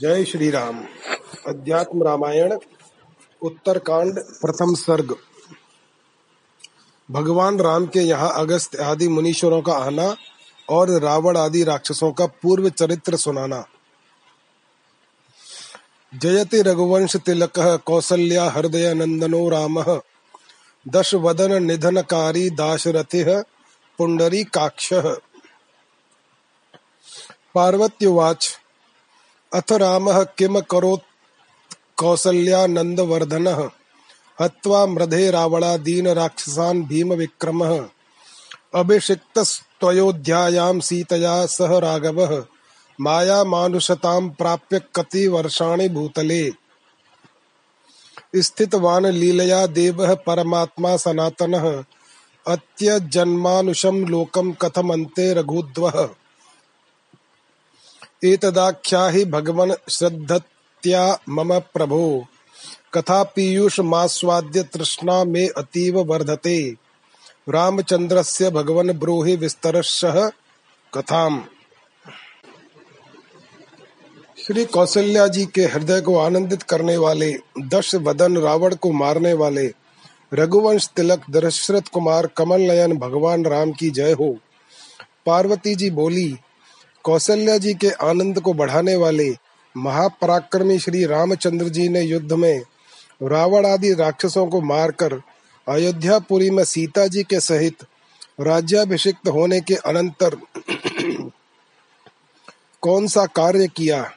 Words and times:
जय 0.00 0.24
श्री 0.24 0.50
राम 0.50 0.84
अध्यात्म 1.46 2.02
रामायण, 2.02 2.58
उत्तरकांड, 3.42 4.18
प्रथम 4.18 4.74
सर्ग। 4.74 5.16
भगवान 7.10 7.60
राम 7.60 7.86
के 7.86 8.00
यहाँ 8.00 8.32
अगस्त 8.34 8.76
आदि 8.76 9.08
मुनीश्वरों 9.08 9.62
का 9.62 9.72
आना 9.72 10.16
और 10.68 10.90
रावण 10.90 11.36
आदि 11.36 11.64
राक्षसों 11.64 12.12
का 12.12 12.26
पूर्व 12.26 12.68
चरित्र 12.68 13.16
सुनाना। 13.16 13.64
जयति 16.14 16.62
रघुवंश 16.62 17.16
तिलक, 17.16 17.52
कौसल्या 17.58 18.44
हृदय 18.44 18.94
नंदनो 18.94 19.48
राम। 19.48 20.00
दश 20.88 21.14
वदन 21.14 21.62
निधनकारी 21.62 22.50
दाशरथि 22.50 23.24
पुंडरी 23.98 24.44
काक्ष। 24.44 24.92
पार्वत्युवाच 27.54 28.58
अथ 29.56 29.72
रामः 29.72 30.22
किम 30.22 30.60
करोत्? 30.60 31.02
कौसल्यानन्दवर्धनः। 31.96 33.70
हत्वा 34.40 34.86
मृधे 34.86 35.30
रावणादीन् 35.30 36.06
राक्षसान् 36.06 36.82
भीमविक्रमः। 36.82 37.84
अभिषिक्तस्त्वयोध्यायां 38.74 40.80
सीतया 40.80 41.46
सह 41.46 41.78
राघवः। 41.78 42.44
मायामानुषतां 43.00 44.28
प्राप्य 44.28 44.80
कति 44.96 45.28
वर्षाणि 45.28 45.88
भूतले। 45.88 46.52
स्थितवान् 48.36 49.06
लीलया 49.06 49.66
देवः 49.66 50.14
परमात्मा 50.14 50.96
सनातनः। 50.96 51.84
अत्यजन्मानुषं 52.46 54.06
लोकं 54.06 54.52
कथमन्ते 54.52 55.34
रघुद्वः। 55.34 56.08
एतदाख्याहि 58.24 59.24
भगवन् 59.24 59.90
श्रद्धत्या 59.90 61.18
मम 61.28 61.58
प्रभो। 61.58 62.26
कथा 62.94 63.22
पीयूष 63.22 63.80
मास्वाद्य 63.80 64.62
तृष्णा 64.62 65.24
मे 65.24 65.46
अतीव 65.46 66.00
वर्धते। 66.00 66.76
रामचंद्रस्य 67.48 68.50
भगवन् 68.50 68.90
ब्रूहि 68.90 69.36
विस्तरशः 69.36 70.30
कथाम। 70.94 71.44
श्री 74.46 74.64
कौशल्या 74.64 75.26
जी 75.26 75.46
के 75.46 75.62
हृदय 75.62 76.00
को 76.00 76.18
आनंदित 76.18 76.62
करने 76.62 76.96
वाले, 76.96 77.38
दश 77.58 77.94
वदन 77.94 78.36
रावण 78.36 78.74
को 78.74 78.92
मारने 78.92 79.32
वाले, 79.32 79.74
रघुवंश 80.34 80.88
तिलक 80.96 81.22
दशरथ 81.30 81.82
कुमार 81.92 82.26
कमल 82.26 82.60
नयन 82.60 82.98
भगवान 82.98 83.44
राम 83.44 83.72
की 83.72 83.90
जय 83.90 84.12
हो। 84.12 84.38
पार्वती 85.26 85.74
जी 85.74 85.90
बोली 85.90 86.36
कौशल्या 87.06 87.58
जी 87.58 87.74
के 87.74 87.90
आनंद 87.90 88.40
को 88.40 88.52
बढ़ाने 88.52 88.96
वाले 88.96 89.36
महापराक्रमी 89.76 90.78
श्री 90.78 91.06
रामचंद्र 91.06 91.68
जी 91.68 91.88
ने 91.88 92.00
युद्ध 92.00 92.32
में 92.32 92.62
रावण 93.22 93.66
आदि 93.66 93.94
राक्षसों 93.94 94.46
को 94.46 94.60
मारकर 94.60 95.22
अयोध्यापुरी 95.68 96.50
में 96.50 96.64
सीता 96.64 97.06
जी 97.06 97.22
के 97.22 97.40
सहित 97.40 97.76
राज्याभिषिक्त 98.40 99.28
होने 99.28 99.60
के 99.60 99.74
अनंतर 99.74 100.36
कौन 102.82 103.06
सा 103.06 103.26
कार्य 103.26 103.68
किया? 103.68 104.12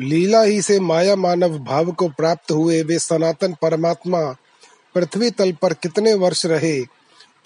लीला 0.00 0.42
ही 0.42 0.62
से 0.62 0.80
माया 0.80 1.16
मानव 1.16 1.58
भाव 1.58 1.92
को 1.92 2.08
प्राप्त 2.08 2.52
हुए 2.52 2.82
वे 2.82 2.98
सनातन 2.98 3.54
परमात्मा 3.62 4.36
पृथ्वी 4.94 5.30
तल 5.30 5.52
पर 5.52 5.72
कितने 5.72 6.14
वर्ष 6.14 6.46
रहे? 6.46 6.82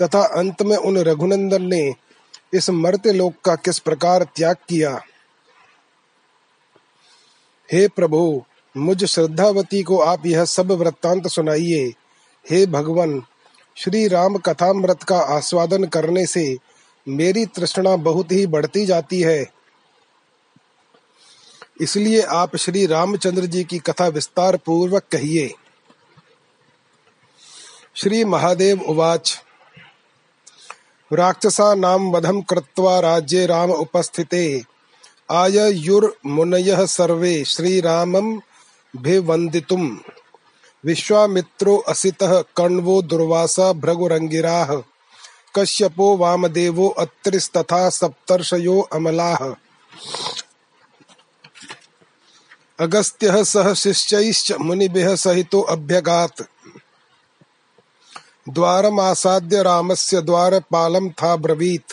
तथा 0.02 0.25
अंत 0.27 0.62
में 0.62 0.77
उन 0.77 0.98
रघुनंदन 0.98 1.62
ने 1.62 2.03
इस 2.55 2.70
मरते 2.70 3.12
लोक 3.12 3.34
का 3.44 3.55
किस 3.55 3.78
प्रकार 3.78 4.22
त्याग 4.22 4.56
किया? 4.69 5.02
हे 7.72 7.88
प्रभु, 7.88 8.44
मुझ 8.77 9.05
श्रद्धावती 9.05 9.83
को 9.83 9.98
आप 9.98 10.27
यह 10.27 10.44
सब 10.44 10.72
वृत्तांत 10.72 11.28
सुनाइए। 11.28 11.94
हे 12.50 12.66
भगवान, 12.66 13.22
श्री 13.77 14.08
राम 14.08 14.36
कथामृत 14.36 15.02
का 15.02 15.18
आस्वादन 15.18 15.84
करने 15.84 16.27
से 16.27 16.58
मेरी 17.08 17.46
तृष्णा 17.46 17.96
बहुत 17.96 18.33
ही 18.33 18.46
बढ़ती 18.46 18.86
जाती 18.86 19.20
है। 19.20 19.46
इसलिए 21.80 22.23
आप 22.23 22.57
श्री 22.57 22.86
रामचंद्र 22.86 23.46
जी 23.46 23.64
की 23.64 23.78
कथा 23.78 24.07
विस्तार 24.07 24.57
पूर्वक 24.57 25.02
कहिए। 25.12 25.55
श्री 27.95 28.24
महादेव 28.24 28.80
उवाच। 28.80 29.43
राक्षसानां 31.14 32.13
वधं 32.13 32.42
कृत्वा 32.42 33.01
राज्ये 33.01 33.47
राम 33.47 33.70
उपस्थिते। 33.70 34.63
आययुर्मुनयः 35.30 36.86
सर्वे 36.86 37.45
श्रीराममभिवन्दितुम् 37.45 39.97
विश्वामित्रो 40.86 41.77
असितः 41.77 42.45
कण्वो 42.57 43.02
दुर्वासा 43.02 43.73
भृगुरङ्गिराः। 43.73 44.83
कश्यपो 45.58 46.17
वामदेवो 46.17 46.89
अत्रिस्तथा 46.89 47.91
सप्तर्षयो 47.91 48.81
अमलाः। 48.81 49.55
अगस्त्यः 52.81 53.42
सह 53.42 53.75
शिष्यैश्च 53.75 54.52
मुनिभिः 54.52 55.17
सहितो 55.17 55.61
अभ्यगात्। 55.61 56.42
द्वारमासाद्य 58.48 59.62
रामस्य 59.62 60.22
द्वारपालं 60.22 61.10
था 61.10 61.36
ब्रवीत्। 61.36 61.92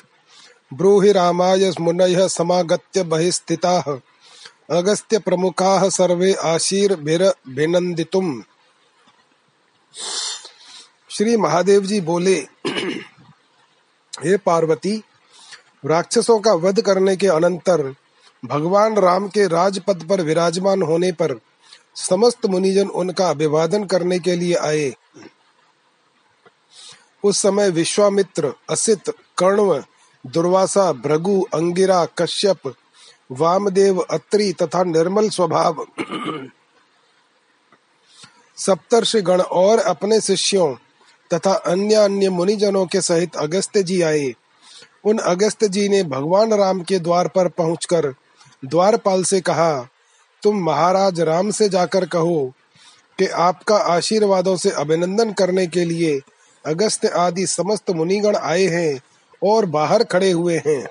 ब्रूहि 0.74 1.12
रामाय 1.12 1.74
मुनयः 1.80 2.28
समागत्य 2.28 3.04
बहिस्थिताः। 3.04 4.00
अगस्त्य 4.78 5.20
प्रमुखाः 5.20 5.90
सर्वे 5.90 6.34
आशीर्भिरभिनन्दितुम् 6.34 8.42
श्री 11.10 11.38
महादेव 11.38 11.86
जी 11.86 12.02
बोले, 12.02 12.48
हे 14.24 14.38
पार्वती, 14.38 15.04
राक्षसों 15.86 16.40
का 16.40 16.54
वध 16.54 16.82
करने 16.82 17.16
के 17.16 17.28
अनंतर 17.28 17.96
भगवान 18.46 18.98
राम 18.98 19.28
के 19.28 19.48
राजपद 19.48 20.06
पर 20.10 20.22
विराजमान 20.22 20.82
होने 20.82 21.12
पर 21.12 21.40
समस्त 21.96 22.46
मुनिजन 22.46 22.88
उनका 22.88 23.30
अभिवादन 23.30 23.84
करने 23.84 24.20
के 24.20 24.36
लिए 24.36 24.54
आए। 24.54 24.94
उस 27.24 27.42
समय 27.42 27.70
विश्वामित्र, 27.70 28.54
असित 28.70 29.10
कण्व 29.38 29.84
दुर्वासा, 30.26 30.92
भृगु, 30.94 31.42
अंगिरा, 31.54 32.06
कश्यप, 32.18 32.74
वामदेव, 33.32 34.00
अत्रि 34.00 34.52
तथा 34.54 34.84
निर्मल 34.84 35.30
स्वभाव। 35.30 35.86
सप्तर्षि 38.58 39.22
गण 39.22 39.42
और 39.42 39.80
अपने 39.80 40.22
शिष्यों 40.22 40.74
तथा 41.32 41.54
अन्य 41.54 41.96
अन्य 41.96 42.30
मुनिजनों 42.30 42.86
के 42.86 43.02
सहित 43.02 43.36
अगस्त्य 43.36 43.84
जी 43.84 44.02
आए। 44.02 44.34
उन 45.06 45.18
अगस्त्य 45.18 45.68
जी 45.68 45.88
ने 45.90 46.04
भगवान 46.04 46.54
राम 46.54 46.82
के 46.82 47.00
द्वार 47.00 47.28
पर 47.28 47.48
पहुंचकर 47.48 48.14
द्वारपाल 48.66 49.24
से 49.24 49.42
कहा, 49.42 49.88
तुम 50.44 50.64
महाराज 50.64 51.20
राम 51.20 51.52
से 51.52 51.70
जाकर 51.70 52.06
कहो 52.06 52.54
कि 53.20 53.28
आपका 53.28 53.76
आशीर्वादों 53.76 54.56
से 54.58 54.70
अभिनंदन 54.70 55.32
करने 55.34 55.66
के 55.68 55.86
लिए 55.86 56.20
अगस्त 56.66 57.06
आदि 57.06 57.46
समस्त 57.48 57.90
मुनिगण 57.92 58.36
आए 58.36 58.66
हैं 58.68 59.00
और 59.44 59.66
बाहर 59.66 60.04
खड़े 60.04 60.32
हुए 60.32 60.58
हैं। 60.68 60.84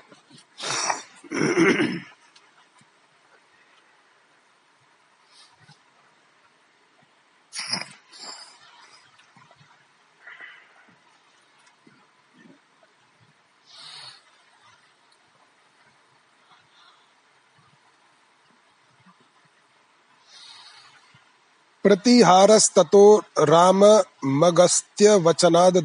प्रतिहारस्ततो 21.83 23.21
राममगस्त्यवचनाद् 23.39 25.77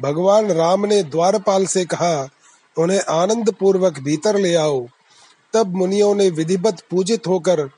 भगवान 0.00 0.50
राम 0.52 0.86
ने 0.86 1.02
द्वारपाल 1.02 1.66
से 1.66 1.84
कहा, 1.84 2.28
उन्हें 2.76 3.00
आनंद 3.00 3.54
पूर्वक 3.60 3.98
भीतर 3.98 4.38
ले 4.38 4.54
आओ। 4.54 4.86
तब 5.54 5.74
मुनियों 5.76 6.14
ने 6.14 6.28
विधिवत 6.30 6.82
पूजित 6.90 7.26
होकर 7.26 7.68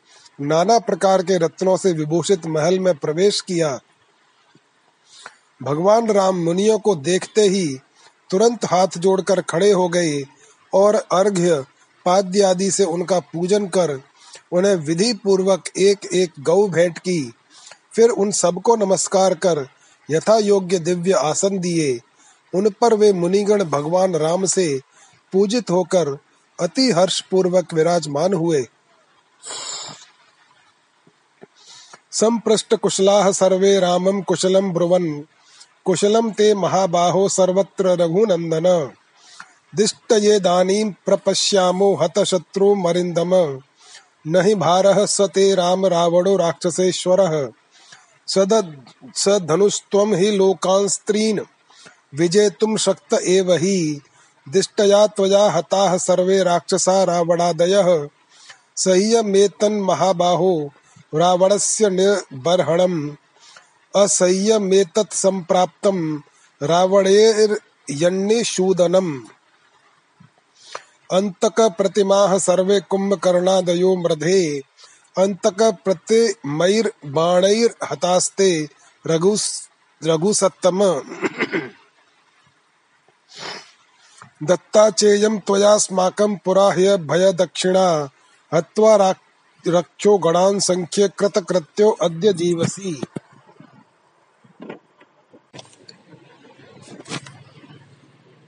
नाना 0.41 0.79
प्रकार 0.79 1.23
के 1.23 1.39
रत्नों 1.39 1.77
से 1.77 1.93
विभूषित 1.93 2.47
महल 2.47 2.79
में 2.81 2.95
प्रवेश 2.95 3.41
किया। 3.41 3.79
भगवान 5.63 6.11
राम 6.11 6.37
मुनियों 6.37 6.79
को 6.79 6.95
देखते 6.95 7.43
ही 7.43 7.67
तुरंत 8.31 8.65
हाथ 8.65 8.99
जोड़कर 8.99 9.41
खड़े 9.41 9.71
हो 9.71 9.89
गए 9.89 10.23
और 10.75 10.95
अर्घ्य, 10.95 11.65
पाद्य 12.07 12.43
आदि 12.43 12.71
से 12.71 12.85
उनका 12.85 13.19
पूजन 13.21 13.67
कर 13.67 14.01
उन्हें 14.53 14.75
विधि 14.77 15.13
पूर्वक 15.13 15.65
एक 15.79 16.07
एक 16.15 16.33
गौ 16.41 16.69
भेंट 16.69 16.99
की। 16.99 17.33
फिर 17.95 18.11
उन 18.11 18.31
सबको 18.31 18.77
नमस्कार 18.77 19.35
कर 19.35 19.69
यथा 20.11 20.39
योग्य 20.39 20.79
दिव्य 20.79 21.13
आसन 21.13 21.59
दिए। 21.59 22.01
उन 22.55 22.71
पर 22.81 22.95
वे 22.95 23.13
मुनिगण 23.13 23.65
भगवान 23.65 24.17
राम 24.17 24.45
से 24.45 24.81
पूजित 25.33 25.71
होकर 25.71 26.19
अति 26.61 26.91
हर्ष 26.91 27.21
पूर्वक 27.21 27.75
विराजमान 27.75 28.35
हुए। 28.35 28.65
संप्रष्ट 32.13 32.75
कुशला 32.75 33.33
सर्वे 33.33 33.81
रामम 33.81 34.21
कुशलम 34.21 34.73
ब्रुवन। 34.73 35.25
कुशलम 35.85 36.31
ते 36.31 36.55
महाबाहो 36.55 37.29
सर्वत्र 37.29 37.89
रघुनंदन 37.89 38.93
दिष्टये 39.75 40.41
दानीं 40.41 40.93
प्रपश्यामो 41.07 41.95
हतशत्रुमरिन्दम 41.95 43.61
न 44.27 44.43
हि 44.45 44.55
भारः 44.55 45.07
स 45.07 45.21
ते 45.21 45.55
राम 45.55 45.87
रावणो 45.87 46.37
राक्षसेश्वरः। 46.37 47.49
स 48.29 49.29
धनुस्त्वं 49.29 50.15
हि 50.15 50.31
लोकांस्त्रीन् 50.31 51.41
विजेतुं 52.15 52.77
शक्त 52.77 53.13
एव 53.15 53.53
हि। 53.53 54.01
दिष्टया 54.49 55.07
त्वया 55.07 55.51
हताः 55.51 55.97
सर्वे 55.99 56.43
राक्षसा 56.43 57.05
रावणादयः। 57.05 58.09
सह्यमेतन्महाबाहो 58.77 60.71
रावणस्य 61.15 61.91
निर्बर्हणम्। 61.91 63.11
असह्यमेतत् 63.97 65.15
सम्प्राप्तं 65.15 66.19
अन्तक 71.13 71.61
प्रतिमाः 71.61 72.39
सर्वे 72.39 72.81
कुम्भकर्णादयो 72.81 73.97
मृधे। 73.97 74.63
अन्तक 75.19 75.79
प्रतिमैर्बाणैर्हतास्ते 75.85 78.69
रघु 79.07 79.37
रघुसत्तम। 80.05 81.03
दत्ता 84.43 84.91
चेयं 84.91 85.39
त्वयास्माकं 85.39 86.37
पुरा 86.37 86.73
ह्यभयदक्षिणा 86.73 88.09
हत्वा 88.55 89.15
रक्षो 89.67 90.19
गणान् 90.19 90.61
संख्ये 90.61 91.09
कृतकृत्यो 91.09 91.91
अद्य 91.91 92.33
जीवसि। 92.33 93.03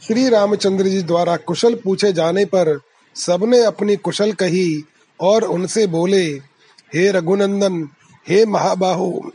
श्री 0.06 0.28
रामचंद्र 0.28 0.84
जी 0.84 1.02
द्वारा 1.02 1.36
कुशल 1.36 1.74
पूछे 1.74 2.12
जाने 2.12 2.44
पर 2.44 2.80
सबने 3.16 3.62
अपनी 3.64 3.96
कुशल 3.96 4.32
कही 4.32 4.84
और 5.20 5.44
उनसे 5.44 5.86
बोले, 5.86 6.24
हे 6.94 7.10
रघुनंदन, 7.10 7.88
हे 8.28 8.44
महाबाहो, 8.46 9.30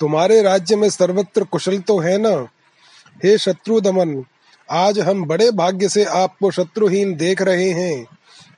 तुम्हारे 0.00 0.42
राज्य 0.42 0.76
में 0.76 0.88
सर्वत्र 0.90 1.44
कुशल 1.44 1.78
तो 1.78 1.98
है 1.98 2.16
न? 2.18 2.46
हे 3.24 3.38
शत्रु 3.38 3.80
दमन, 3.80 4.24
आज 4.70 5.00
हम 5.00 5.24
बड़े 5.24 5.50
भाग्य 5.50 5.88
से 5.88 6.04
आपको 6.04 6.50
शत्रुहीन 6.50 7.14
देख 7.16 7.42
रहे 7.42 7.68
हैं। 7.70 8.06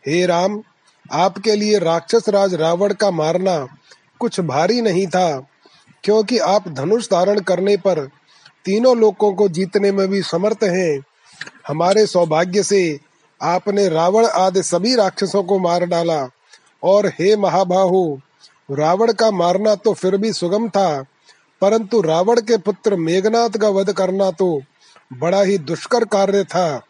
हे 0.06 0.25
राम, 0.26 0.62
आपके 1.12 1.56
लिए 1.56 1.79
राक्षस 1.79 2.29
राज 2.29 2.55
रावण 2.55 2.93
का 2.93 3.11
मारना 3.11 3.67
कुछ 4.19 4.41
भारी 4.41 4.81
नहीं 4.81 5.06
था, 5.06 5.49
क्योंकि 6.05 6.38
आप 6.38 6.69
धनुष 6.69 7.06
धारण 7.06 7.41
करने 7.41 7.76
पर 7.76 8.08
तीनों 8.66 8.96
लोकों 8.96 9.32
को 9.34 9.48
जीतने 9.48 9.92
में 9.92 10.06
भी 10.08 10.22
समर्थ 10.22 10.64
हैं। 10.64 11.04
हमारे 11.68 12.06
सौभाग्य 12.06 12.62
से 12.62 12.98
आपने 13.40 13.88
रावण 13.88 14.26
आदि 14.26 14.62
सभी 14.62 14.94
राक्षसों 14.94 15.42
को 15.42 15.58
मार 15.58 15.84
डाला। 15.86 16.26
और 16.82 17.06
हे 17.08 17.36
महाबाहु, 17.36 18.18
रावण 18.68 19.12
का 19.12 19.30
मारना 19.30 19.74
तो 19.74 19.92
फिर 19.92 20.16
भी 20.16 20.32
सुगम 20.32 20.68
था, 20.68 21.04
परंतु 21.62 22.00
रावण 22.00 22.40
के 22.40 22.56
पुत्र 22.56 22.96
मेघनाथ 22.96 23.50
का 23.50 23.68
वध 23.68 23.92
करना 23.92 24.30
तो 24.30 24.62
बड़ा 25.12 25.42
ही 25.42 25.58
दुष्कर 25.58 26.04
कार्य 26.04 26.42
था। 26.44 26.82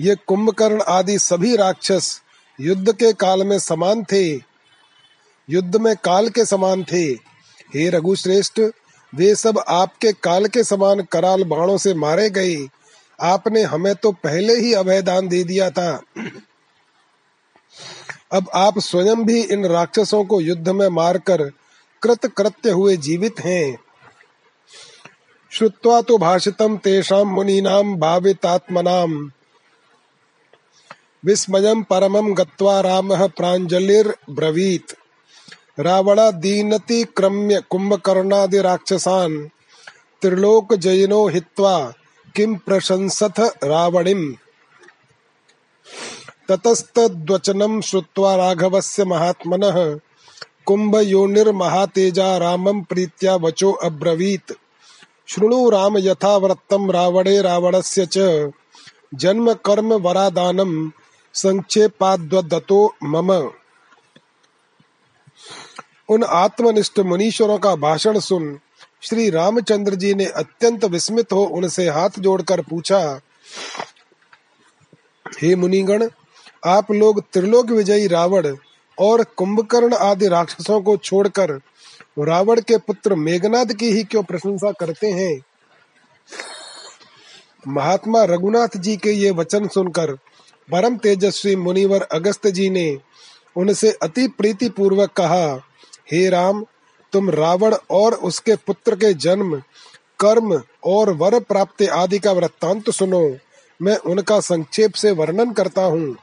ये 0.00 0.16
कुंभकर्ण 0.26 0.82
आदि 0.88 1.18
सभी 1.18 1.54
राक्षस 1.56 2.20
युद्ध 2.58 2.92
के 2.92 3.12
काल 3.12 3.44
में 3.44 3.58
समान 3.58 4.04
थे। 4.04 4.24
युद्ध 5.48 5.76
में 5.76 5.94
काल 5.96 6.28
के 6.28 6.44
समान 6.44 6.84
थे। 6.84 7.04
हे 7.74 7.88
रघुश्रेष्ठ 7.90 8.60
वे 9.12 9.34
सब 9.34 9.58
आपके 9.68 10.12
काल 10.12 10.46
के 10.46 10.64
समान 10.64 11.00
कराल 11.02 11.44
बाणों 11.44 11.76
से 11.78 11.94
मारे 11.94 12.30
गए 12.30 12.56
आपने 13.18 13.62
हमें 13.62 13.94
तो 13.94 14.12
पहले 14.12 14.54
ही 14.56 14.72
अभयदान 14.72 15.28
दे 15.28 15.44
दिया 15.44 15.70
था। 15.70 16.02
अब 18.32 18.50
आप 18.54 18.78
स्वयं 18.78 19.24
भी 19.24 19.40
इन 19.42 19.66
राक्षसों 19.66 20.24
को 20.24 20.40
युद्ध 20.40 20.68
में 20.68 20.88
मारकर 20.88 21.42
कृत 22.02 22.26
कृत्य 22.26 22.70
हुए 22.70 22.96
जीवित 22.96 23.40
हैं। 23.40 23.78
श्रुत्वा 25.50 26.00
तो 26.02 26.18
भाषितम 26.18 26.76
तेषाम 26.76 27.28
मुनीनाम 27.28 27.96
भावितात्मनाम। 27.96 29.32
विस्मयम 31.24 31.82
परमम 31.82 32.34
गत्वा 32.34 32.80
रामः 32.80 33.26
प्राञ्जलिर्ब्रवीत्। 33.26 34.94
रावणादीनतिक्रम्य 35.80 37.62
कुम्भकर्णादिराक्षसान् 37.70 39.48
त्रिलोकजयिनो 40.22 41.28
हित्वा 41.28 41.92
किं 42.36 42.54
प्रशंसथ 42.54 43.40
रावणिम्। 43.64 44.32
ततस्तद्वचनं 46.50 47.80
श्रुत्वा 47.80 48.36
राघवस्य 48.36 49.04
महात्मनः 49.04 49.98
कुम्भयोनिर्महातेजा 50.66 52.36
रामं 52.36 52.82
प्रीत्या 52.82 53.36
वचो 53.36 53.72
अब्रवीत्। 53.72 54.52
शृणु 55.28 55.70
राम 55.70 55.98
यथा 55.98 56.36
वृत्तं 56.36 56.92
रावणे 56.92 57.42
रावणस्य 57.42 58.06
च। 58.06 58.18
जन्म 59.14 59.52
कर्म 59.52 59.94
वरादानं 59.94 60.90
संक्षेपाद्वदतो 61.34 62.94
मम। 63.04 63.50
उन 66.08 66.22
आत्मनिष्ठ 66.24 67.00
मुनीश्वरों 67.00 67.58
का 67.58 67.74
भाषण 67.76 68.18
सुन 68.18 68.58
श्री 69.02 69.28
रामचंद्र 69.30 69.94
जी 69.94 70.14
ने 70.14 70.26
अत्यंत 70.26 70.84
विस्मित 70.84 71.32
हो 71.32 71.42
उनसे 71.44 71.88
हाथ 71.88 72.18
जोड़कर 72.18 72.60
पूछा, 72.60 73.20
हे 75.40 75.54
मुनिगण, 75.54 76.08
आप 76.66 76.90
लोग 76.92 77.20
त्रिलोक 77.32 77.70
विजयी 77.70 78.06
रावण 78.06 78.56
और 78.98 79.24
कुंभकर्ण 79.36 79.94
आदि 79.94 80.28
राक्षसों 80.28 80.80
को 80.82 80.96
छोड़कर 80.96 81.50
रावण 82.18 82.60
के 82.60 82.76
पुत्र 82.76 83.14
मेघनाद 83.14 83.72
की 83.72 83.90
ही 83.92 84.04
क्यों 84.04 84.22
प्रशंसा 84.22 84.72
करते 84.72 85.10
हैं? 85.10 85.40
महात्मा 87.68 88.24
रघुनाथ 88.24 88.76
जी 88.76 88.96
के 88.96 89.10
ये 89.10 89.30
वचन 89.30 89.68
सुनकर 89.68 90.12
परम 90.68 90.96
तेजस्वी 90.96 91.56
मुनिवर 91.56 92.02
अगस्त 92.02 92.46
जी 92.46 92.68
ने 92.70 92.98
उनसे 93.56 93.90
अति 94.02 94.26
प्रीति 94.28 94.68
पूर्वक 94.68 95.12
कहा 95.12 95.46
हे 96.12 96.28
राम, 96.28 96.64
तुम 97.12 97.30
रावण 97.30 97.76
और 97.90 98.14
उसके 98.14 98.56
पुत्र 98.56 98.94
के 98.96 99.14
जन्म, 99.14 99.62
कर्म 100.20 100.62
और 100.84 101.10
वर 101.12 101.40
प्राप्ति 101.40 101.86
आदि 101.86 102.18
का 102.18 102.32
वृत्तांत 102.32 102.90
सुनो। 102.90 103.36
मैं 103.82 103.96
उनका 103.96 104.40
संक्षेप 104.40 104.94
से 104.94 105.10
वर्णन 105.10 105.52
करता 105.52 105.82
हूँ। 105.82 106.16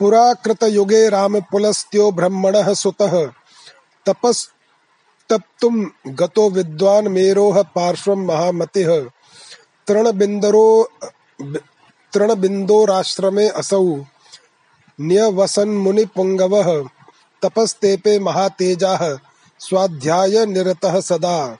पुराकृतयुगे 0.00 1.08
रामपुलस्त्यो 1.08 2.10
ब्रह्मणः 2.12 2.74
सुतः 2.74 3.26
तपस्तप्तुं 4.06 5.88
गतो 6.06 6.50
विद्वान् 6.50 7.08
मेरोः 7.08 7.62
पार्श्वं 7.62 8.26
महामतिः, 8.26 9.00
तृणबिन्दरो 9.86 10.92
तृणबिन्दोराश्रमे 12.14 13.48
असौ। 13.48 13.96
न्यवसन्मुनिपुङ्गवः 15.00 16.88
तपस्तेपे 17.42 18.18
महातेजाः 18.18 19.18
स्वाध्यायनिरतः 19.58 21.00
सदा। 21.00 21.58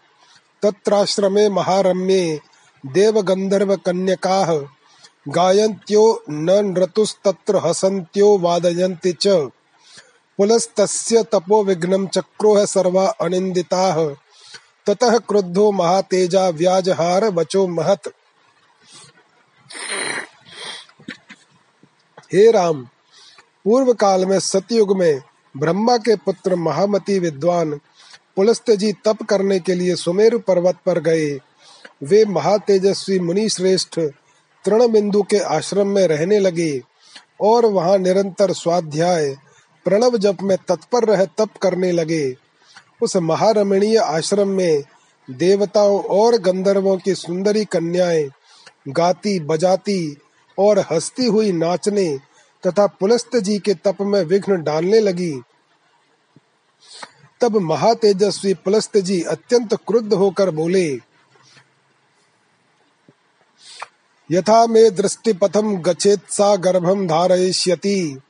तत्राश्रमे 0.62 1.48
महारम्ये 1.48 2.40
देवगन्धर्वकन्यकाः 2.86 4.66
गायन्त्यो 5.28 6.22
न 6.30 6.50
नृतुस्तत्र 6.50 7.56
हसन्त्यो 7.56 8.38
वादयन्ति 8.38 9.12
च। 9.12 9.28
पुलस्तस्य 10.38 11.22
तपोविघ्नं 11.22 12.06
चक्रोः 12.06 12.64
सर्वा 12.64 13.06
अनिन्दिताः। 13.06 14.14
ततः 14.86 15.18
क्रुद्धो 15.18 15.72
महातेजा 15.72 16.48
व्याजहार 16.48 17.24
वचो 17.24 17.66
महत्। 17.66 18.08
हे 22.34 22.50
राम 22.50 22.82
पूर्व 23.64 23.92
काल 23.92 24.26
में 24.26 24.40
सतयुग 24.40 24.98
में 24.98 25.22
ब्रह्मा 25.56 25.96
के 25.96 26.16
पुत्र 26.16 26.54
महामती 26.54 27.18
विद्वान 27.18 27.80
पुलस्त 28.36 28.70
जी 28.70 28.92
तप 28.92 29.22
करने 29.22 29.58
के 29.60 29.74
लिए 29.74 29.94
सुमेरु 29.94 30.38
पर्वत 30.38 30.76
पर 30.86 31.00
गए। 31.00 31.40
वे 32.02 32.24
महातेजस्वी 32.24 33.18
मुनि 33.18 33.48
श्रेष्ठ 33.48 34.00
तृण 34.64 34.88
बिंदु 34.88 35.22
के 35.22 35.38
आश्रम 35.38 35.86
में 35.86 36.06
रहने 36.06 36.38
लगे 36.38 36.82
और 37.40 37.66
वहाँ 37.66 37.98
निरंतर 37.98 38.52
स्वाध्याय, 38.52 39.36
प्रणव 39.84 40.18
जप 40.18 40.36
में 40.42 40.58
तत्पर 40.68 41.04
रह 41.04 41.24
तप 41.24 41.48
करने 41.62 41.92
लगे। 41.92 42.36
उस 43.02 43.16
महारमणीय 43.16 43.96
आश्रम 43.96 44.48
में 44.48 44.82
देवताओं 45.30 46.02
और 46.02 46.36
गंधर्वों 46.36 46.96
की 46.96 47.14
सुंदरी 47.14 47.64
कन्याएँ 47.64 48.30
गाती, 48.88 49.40
बजाती 49.40 50.16
और 50.60 50.78
हंसती 50.80 51.26
हुई 51.26 51.52
नाचने 51.52 52.08
तथा 52.64 52.86
पुलस्त 53.00 53.36
जी 53.36 53.58
के 53.58 53.74
तप 53.74 53.96
में 54.00 54.22
विघ्न 54.22 54.62
डालने 54.62 55.00
लगी। 55.00 55.32
तब 57.40 57.56
महातेजस्वी 57.56 58.54
पुलस्त 58.54 58.96
जी 58.98 59.20
अत्यंत 59.22 59.74
क्रुद्ध 59.86 60.12
होकर 60.14 60.50
बोले, 60.50 60.88
यथा 64.30 64.66
मे 64.66 64.90
दृष्टिपथम 64.90 65.76
गच्छेत 65.76 66.20
सा 66.30 66.54
गर्भम 66.56 67.06
धारयिष्यति। 67.06 68.20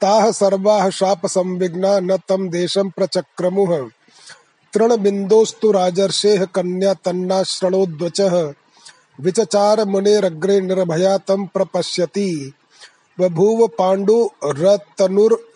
ताः 0.00 0.30
सर्वाः 0.32 0.88
शाप 0.90 1.26
संविघ्ना 1.26 1.98
न 2.00 2.16
तम 2.28 2.48
देशम 2.48 2.90
प्रचक्रमुः। 2.90 3.88
तृण 4.72 4.96
बिंदोस्तु 4.96 5.70
राजर्षेः 5.72 6.44
कन्या 6.44 6.94
तन्ना 6.94 7.42
शृणोद्वचः 7.42 8.34
विचचार 9.20 9.84
मुनेरग्रे 9.84 10.60
निर्भया 10.60 11.18
तम 11.18 11.46
प्रपश्यति। 11.46 12.52
बभूव 13.20 13.66
पाण्डु 13.66 14.30
रतनुर 14.44 15.52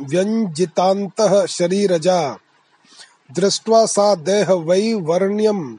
व्यञ्जितान्तः 0.00 1.46
शरीरजा। 1.46 2.38
दृष्ट्वा 3.32 3.86
सा 3.86 4.14
देह 4.14 4.52
वै 4.52 4.94
वर्ण्यं 4.94 5.74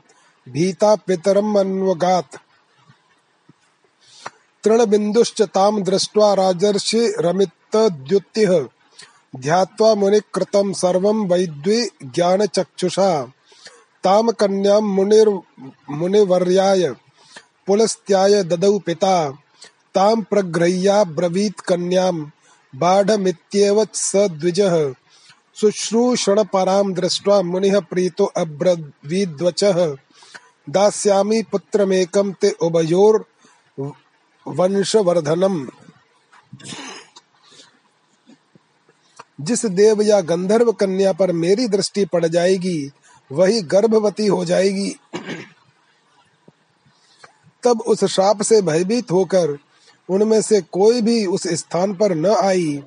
भीता 0.49 0.95
पितरम् 0.95 1.57
अन्वगात्। 1.57 2.35
तृणबिन्दुश्च 4.63 5.41
तां 5.41 5.83
दृष्ट्वा 5.83 6.33
राजर्षि 6.33 7.13
रमितद्युतिः 7.19 8.67
ध्यात्वा 9.35 9.95
मुनिकृतं 9.95 10.73
सर्वं 10.73 11.27
वैद्वी 11.27 11.89
ज्ञानचक्षुषा। 12.03 13.31
तां 14.03 14.31
कन्यां 14.31 14.81
मुनिर्, 14.81 15.29
मुनिवर्याय, 15.89 16.91
पुलस्त्याय 17.67 18.43
ददौ 18.43 18.79
पिता, 18.79 19.31
तां 19.95 20.21
प्रगृह्या 20.21 21.03
ब्रवीत् 21.03 21.61
कन्यां, 21.61 22.31
बाढमित्येव 22.75 23.87
स 23.93 24.11
द्विजः। 24.15 24.93
शुश्रूषणपरां 25.55 26.93
दृष्ट्वा 26.93 27.41
मुनिः 27.41 27.79
प्रीतो 27.79 28.25
अब्रवीद्वचः। 28.25 29.95
दास्यामि 30.69 31.43
पुत्रमेकं 31.51 32.33
ते 32.33 32.51
उभयोर् 32.51 33.23
वंशवर्धनम। 34.47 35.69
जिस 39.41 39.65
देव 39.65 40.01
या 40.01 40.21
गंधर्व 40.21 40.71
कन्या 40.71 41.13
पर 41.13 41.31
मेरी 41.31 41.67
दृष्टि 41.67 42.05
पड़ 42.05 42.25
जाएगी 42.25 42.91
वही 43.31 43.61
गर्भवती 43.61 44.27
हो 44.27 44.45
जाएगी। 44.45 44.95
तब 47.63 47.81
उस 47.81 48.05
शाप 48.05 48.41
से 48.41 48.61
भयभीत 48.61 49.11
होकर 49.11 49.57
उनमें 50.09 50.41
से 50.41 50.61
कोई 50.61 51.01
भी 51.01 51.25
उस 51.25 51.47
स्थान 51.47 51.95
पर 51.95 52.15
न 52.15 52.25
आई। 52.25 52.83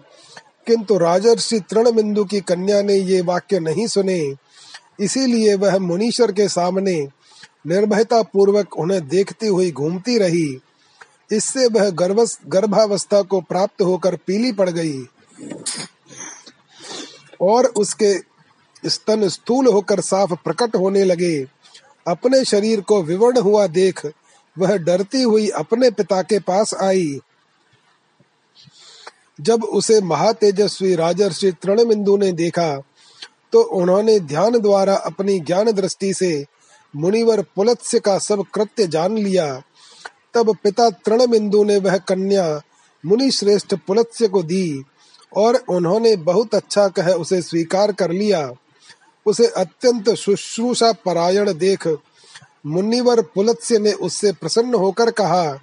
किंतु 0.66 0.98
राजर्षि 0.98 1.60
तृणबिंदु 1.60 2.24
की 2.24 2.40
कन्या 2.40 2.82
ने 2.82 2.94
ये 2.94 3.20
वाक्य 3.20 3.60
नहीं 3.60 3.86
सुने। 3.86 4.34
इसीलिए 5.00 5.54
वह 5.54 5.78
मुनीश्वर 5.78 6.32
के 6.32 6.48
सामने 6.48 7.08
निर्भयता 7.66 8.22
पूर्वक 8.22 8.78
उन्हें 8.78 9.08
देखती 9.08 9.46
हुई 9.46 9.70
घूमती 9.70 10.18
रही। 10.18 10.60
इससे 11.32 11.66
वह 11.66 11.90
गर्भावस्था 12.46 13.22
को 13.22 13.40
प्राप्त 13.40 13.82
होकर 13.82 14.16
पीली 14.16 14.52
पड़ 14.52 14.70
गई। 14.70 15.04
और 17.40 17.66
उसके 17.66 18.31
स्तन 18.84 19.28
स्थूल 19.28 19.66
होकर 19.66 20.00
साफ़ 20.00 20.32
प्रकट 20.34 20.76
होने 20.76 21.04
लगे। 21.04 21.36
अपने 22.06 22.44
शरीर 22.44 22.80
को 22.80 23.02
विवर्ण 23.02 23.40
हुआ 23.40 23.66
देख, 23.66 24.06
वह 24.56 24.76
डरती 24.76 25.22
हुई 25.22 25.48
अपने 25.48 25.90
पिता 25.90 26.22
के 26.22 26.38
पास 26.38 26.74
आई। 26.74 27.18
जब 29.38 29.64
उसे 29.64 30.00
महातेजस्वी 30.00 30.94
राजर्षि 30.94 31.52
तृणबिंदु 31.52 32.16
ने 32.16 32.32
देखा 32.32 32.74
तो 33.52 33.62
उन्होंने 33.72 34.18
ध्यान 34.20 34.58
द्वारा 34.58 34.94
अपनी 34.96 35.38
ज्ञान 35.40 35.70
दृष्टि 35.72 36.12
से 36.14 36.44
मुनिवर 36.94 37.42
पुलत्स्य 37.56 37.98
का 38.00 38.18
सब 38.18 38.44
कृत्य 38.54 38.86
जान 38.86 39.16
लिया। 39.18 39.46
तब 40.34 40.54
पिता 40.62 40.88
तृणबिंदु 40.90 41.62
ने 41.64 41.76
वह 41.78 41.96
कन्या 41.98 42.60
मुनि 43.04 43.30
श्रेष्ठ 43.30 43.74
पुलत्स्य 43.86 44.28
को 44.28 44.42
दी 44.42 44.82
और 45.32 45.56
उन्होंने 45.68 46.14
बहुत 46.16 46.54
अच्छा 46.54 46.86
कह 46.88 47.08
उसे 47.08 47.40
स्वीकार 47.42 47.92
कर 47.92 48.10
लिया। 48.10 48.40
उसे 49.26 49.46
अत्यंत 49.46 50.10
शुश्रूषा 50.10 50.92
परायण 50.92 51.52
देख 51.52 51.88
मुनिवर 52.66 53.22
पुलत्स्य 53.22 53.78
ने 53.78 53.92
उससे 53.92 54.32
प्रसन्न 54.32 54.74
होकर 54.74 55.10
कहा, 55.10 55.60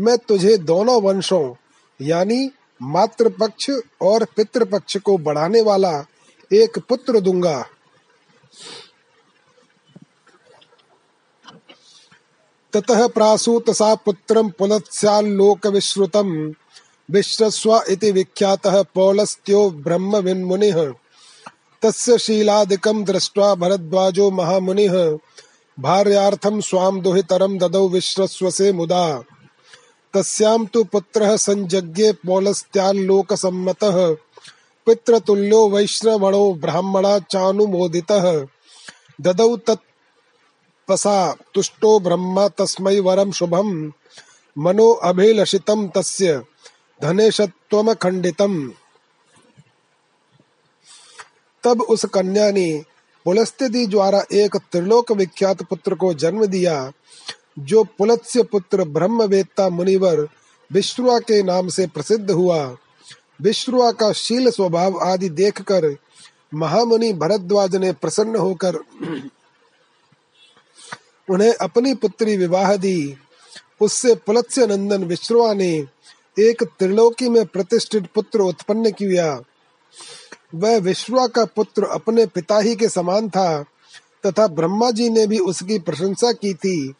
मैं 0.00 0.18
तुझे 0.18 0.58
दोनों 0.58 1.02
वंशों, 1.02 1.54
यानी 2.00 2.50
मातृपक्ष 2.82 3.70
और 4.02 4.24
पितृपक्ष 4.24 4.96
को 4.96 5.18
बढ़ाने 5.18 5.62
वाला 5.62 6.04
एक 6.52 6.78
पुत्र 6.78 7.20
दूँगा। 7.20 7.66
ततः 12.72 13.08
प्रासूत 13.08 13.70
सा 13.70 13.94
पुत्रं 13.94 14.50
पुलत्स्याल्लोकविश्रुतं 14.50 16.52
विश्रस्व 17.10 17.84
इति 17.88 18.12
विख्यातः 18.12 18.82
पौलस्त्यो 18.82 19.70
ब्रह्मविन्मुनिः। 19.70 20.92
तस्य 21.82 22.18
शीलादिकं 22.18 23.04
दृष्ट्वा 23.04 23.54
भरद्वाजो 23.54 24.30
महामुनिः, 24.30 25.18
भार्यार्थं 25.80 26.60
स्वां 26.60 27.00
दुहितरं 27.00 27.58
ददौ 27.58 27.88
विश्रस्वसे 27.88 28.72
मुदा। 28.72 29.22
तस्यां 30.14 30.66
तु 30.66 30.84
पुत्रः 30.84 31.36
संजज्ञे 31.36 32.12
पौलस्त्याल्लोकसम्मतः, 32.12 34.16
पितृतुल्यो 34.86 35.68
वैश्रवणो 35.68 36.54
ब्राह्मणा 36.54 37.18
चानुमोदितः। 37.18 38.46
ददौ 39.20 39.56
तत् 39.56 39.80
तपसा 40.88 41.36
तुष्टो 41.54 42.00
ब्रह्म 42.00 42.48
तस्मै 42.48 43.00
वरम 43.00 43.32
शुभम 43.32 43.92
मनो 44.58 44.90
अभिलषितम 44.90 45.88
तस्य 45.88 46.42
धनेशत्वम 47.02 47.94
खंडितम 47.94 48.72
तब 51.64 51.80
उस 51.80 52.04
कन्या 52.04 52.50
ने 52.50 52.82
पुलस्त्य 53.26 53.86
द्वारा 53.86 54.22
एक 54.32 54.56
त्रिलोक 54.56 55.12
विख्यात 55.12 55.62
पुत्र 55.62 55.94
को 55.94 56.14
जन्म 56.14 56.46
दिया, 56.46 56.92
जो 57.58 57.84
पुलत्स्य 57.98 58.42
पुत्र 58.42 58.84
ब्रह्मवेत्ता 58.84 59.68
मुनिवर 59.68 60.28
विश्रुआ 60.72 61.18
के 61.18 61.42
नाम 61.42 61.68
से 61.68 61.86
प्रसिद्ध 61.86 62.30
हुआ। 62.30 62.76
विश्रुआ 63.42 63.92
का 63.92 64.12
शील 64.12 64.50
स्वभाव 64.50 64.98
आदि 65.02 65.28
देखकर 65.28 65.96
महामुनि 66.54 67.12
भरद्वाज 67.12 67.76
ने 67.76 67.92
प्रसन्न 67.92 68.36
होकर 68.36 68.76
उन्हें 71.28 71.54
अपनी 71.54 71.94
पुत्री 71.94 72.36
विवाह 72.36 72.76
दी। 72.76 73.16
उससे 73.80 74.14
पुलत्स्य 74.14 74.66
नंदन 74.66 75.04
विश्रवा 75.04 75.54
ने 75.54 75.72
एक 76.38 76.62
त्रिलोकी 76.78 77.28
में 77.28 77.46
प्रतिष्ठित 77.46 78.06
पुत्र 78.14 78.40
उत्पन्न 78.40 78.90
किया। 78.90 79.42
वह 80.54 80.78
विश्वा 80.78 81.26
का 81.26 81.44
पुत्र 81.44 81.84
अपने 81.84 82.26
पिता 82.26 82.58
ही 82.58 82.76
के 82.76 82.88
समान 82.88 83.28
था, 83.28 83.62
तथा 84.26 84.46
ब्रह्मा 84.46 84.90
जी 84.90 85.10
ने 85.10 85.26
भी 85.26 85.38
उसकी 85.38 85.78
प्रशंसा 85.78 86.32
की 86.32 86.54
थी। 86.54 86.94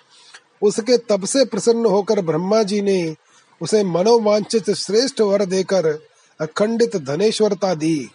उसके 0.63 0.97
तब 0.99 1.25
से 1.25 1.45
प्रसन्न 1.45 1.87
होकर 1.87 2.21
ब्रह्मा 2.21 2.63
जी 2.63 2.81
ने 2.81 3.17
उसे 3.63 3.85
मनोवांचित 3.85 4.71
श्रेष्ठ 4.71 5.21
वर 5.21 5.45
देकर 5.45 6.09
अखंडित 6.41 6.97
धनेश्वरता 6.97 7.75
दी। 7.75 8.11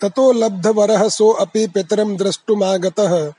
ततो 0.00 0.32
लब्धवरः 0.32 1.08
सोऽपि 1.08 1.66
पितरं 1.66 2.16
द्रष्टुमागतः। 2.16 3.32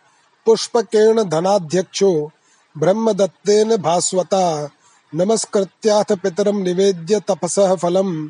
पुष्पकेण 0.47 1.23
धनाध्यक्षो, 1.23 2.31
ब्रह्मदत्तेन 2.77 3.77
भास्वता, 3.77 4.69
नमस्कृत्याथ 5.15 6.15
पितरं 6.15 6.63
निवेद्य 6.63 7.19
तपसः 7.19 7.75
फलम्, 7.75 8.29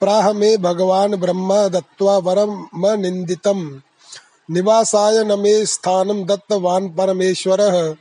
प्राह 0.00 0.32
मे 0.32 0.56
भगवान् 0.56 1.14
ब्रह्म 1.14 1.68
दत्त्वा 1.68 2.18
वरमनिन्दितम् 2.18 3.78
निवासाय 4.50 5.24
न 5.24 5.38
मे 5.38 5.66
स्थानं 5.66 6.26
दत्तवान् 6.26 6.96
परमेश्वरः, 6.98 7.96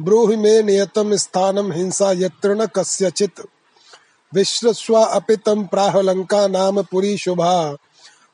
ब्रूहि 0.00 0.36
मे 0.36 0.62
नियतं 0.62 1.16
स्थानं 1.16 1.72
हिंसा 1.72 2.12
यत्र 2.12 2.54
न 2.54 2.66
कस्यचित्। 2.66 3.40
विश्वस्वा 4.34 5.04
अपि 5.04 5.36
तं 5.36 5.64
प्राह 5.64 6.00
लङ्का 6.00 6.48
नाम 6.48 6.82
पुरी 6.82 7.18
शुभा, 7.18 7.76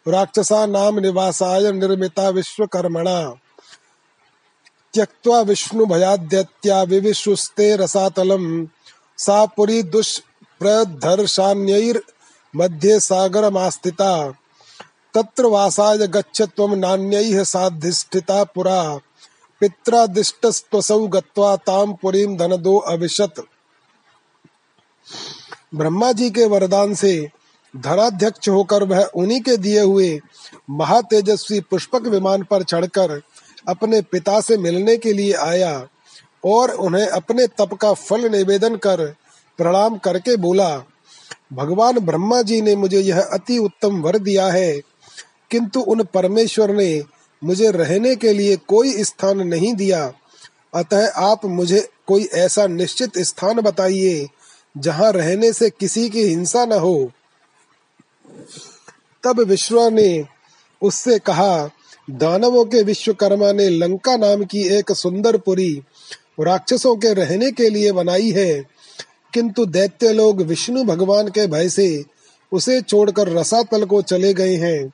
राक्षसा 0.09 0.67
नाम 0.67 0.99
निवासाय 0.99 1.73
निर्मिता 1.73 2.29
विश्वकर्मणा। 2.29 3.33
त्यक्त्वा 4.99 5.40
विष्णु 5.40 5.87
भयाद्यत्या 5.87 6.83
विविशुस्ते 6.83 7.76
रसातलम। 7.76 8.69
सा 9.19 9.47
पुरी 9.47 9.83
दुष्प्रधर्षान्यैर् 9.83 11.99
मध्ये 12.57 13.00
सागरमास्थिता। 13.00 14.35
तत्र 15.14 15.47
वासाय 15.47 15.99
गच्छ 15.99 16.43
त्वं 16.43 16.76
नान्यैः 16.76 17.45
साधिष्ठिता 17.45 18.45
पुरा। 18.45 19.00
पित्रादिष्टस्त्वसौ 19.61 21.07
गत्वा 21.07 21.57
ताम 21.57 21.93
पुरीं 21.93 22.37
धनदो 22.37 22.76
अविशत। 22.76 23.35
ब्रह्मा 25.75 26.12
जी 26.12 26.31
के 26.31 26.45
वरदान 26.45 26.95
से 26.95 27.28
धनाध्यक्ष 27.76 28.49
होकर 28.49 28.83
वह 28.83 29.05
उन्हीं 29.05 29.40
के 29.40 29.57
दिए 29.57 29.81
हुए 29.81 30.21
महातेजस्वी 30.71 31.61
पुष्पक 31.61 32.02
विमान 32.02 32.43
पर 32.43 32.62
चढ़कर 32.62 33.23
अपने 33.69 34.01
पिता 34.03 34.41
से 34.41 34.57
मिलने 34.57 34.97
के 34.97 35.13
लिए 35.13 35.33
आया 35.33 35.89
और 36.45 36.71
उन्हें 36.71 37.07
अपने 37.07 37.47
तप 37.47 37.75
का 37.75 37.93
फल 37.93 38.29
निवेदन 38.31 38.77
कर 38.77 39.05
प्रणाम 39.59 39.97
करके 39.99 40.37
बोला, 40.37 40.79
भगवान 41.53 41.99
ब्रह्मा 41.99 42.43
जी 42.43 42.61
ने 42.63 42.77
मुझे 42.77 43.01
यह 43.01 43.21
अति 43.21 43.59
उत्तम 43.59 44.01
वर 44.03 44.19
दिया 44.19 44.47
है, 44.47 44.81
किंतु 45.51 45.81
उन 45.81 46.03
परमेश्वर 46.05 46.75
ने 46.75 47.03
मुझे 47.43 47.71
रहने 47.71 48.15
के 48.17 48.33
लिए 48.33 48.57
कोई 48.57 49.05
स्थान 49.05 49.41
नहीं 49.41 49.75
दिया। 49.75 50.13
अतः 50.75 51.09
आप 51.17 51.45
मुझे 51.45 51.89
कोई 52.07 52.25
ऐसा 52.25 52.67
निश्चित 52.67 53.19
स्थान 53.19 53.61
बताइए, 53.61 54.29
जहाँ 54.79 55.13
रहने 55.13 55.53
से 55.53 55.71
किसी 55.71 56.09
की 56.11 56.23
हिंसा 56.23 56.65
न 56.65 56.73
हो। 56.73 57.11
तब 59.25 59.41
विश्व 59.41 59.89
ने 59.89 60.25
उससे 60.83 61.19
कहा 61.19 61.71
दानवों 62.11 62.65
के 62.65 62.83
विश्वकर्मा 62.83 63.53
ने 63.53 63.69
लंका 63.69 64.17
नाम 64.17 64.45
की 64.45 64.62
एक 64.62 64.93
सुंदर 64.93 65.37
पुरी 65.37 65.83
राक्षसों 66.40 66.97
के 66.97 67.14
रहने 67.14 67.51
के 67.53 67.71
लिए 67.71 67.92
बनाई 67.92 68.31
है। 68.31 68.64
किंतु 69.35 69.66
दैत्य 69.66 70.12
लोग 70.12 70.42
विष्णु 70.42 70.85
भगवान 70.85 71.29
के 71.29 71.47
भय 71.47 71.68
से 71.68 72.05
उसे 72.53 72.81
छोड़कर 72.83 73.29
रसातल 73.29 73.85
को 73.85 74.03
चले 74.03 74.35
गए 74.35 74.57
हैं। 74.57 74.92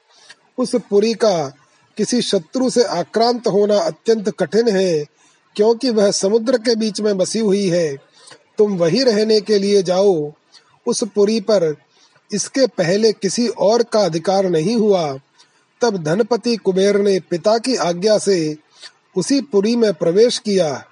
उस 0.58 0.76
पुरी 0.90 1.14
का 1.14 1.48
किसी 1.96 2.22
शत्रु 2.22 2.70
से 2.70 2.84
आक्रांत 2.84 3.46
होना 3.46 3.78
अत्यंत 3.78 4.30
कठिन 4.30 4.68
है, 4.68 5.04
क्योंकि 5.56 5.90
वह 5.90 6.10
समुद्र 6.10 6.58
के 6.58 6.76
बीच 6.76 7.00
में 7.00 7.18
बसी 7.18 7.38
हुई 7.38 7.68
है। 7.68 7.96
तुम 8.58 8.76
वही 8.76 9.02
रहने 9.02 9.40
के 9.40 9.58
लिए 9.58 9.82
जाओ। 9.82 10.32
उस 10.86 11.04
पुरी 11.14 11.40
पर 11.40 11.76
इसके 12.32 12.66
पहले 12.66 13.12
किसी 13.12 13.48
और 13.48 13.82
का 13.82 14.00
अधिकार 14.00 14.50
नहीं 14.50 14.76
हुआ। 14.76 15.18
तब 15.80 15.96
धनपति 16.02 16.56
कुबेर 16.56 16.96
ने 16.96 17.20
पिता 17.20 17.58
की 17.58 17.76
आज्ञा 17.76 18.18
से 18.18 18.56
उसी 19.16 19.40
पुरी 19.40 19.76
में 19.76 19.94
प्रवेश 19.94 20.38
किया। 20.38 20.84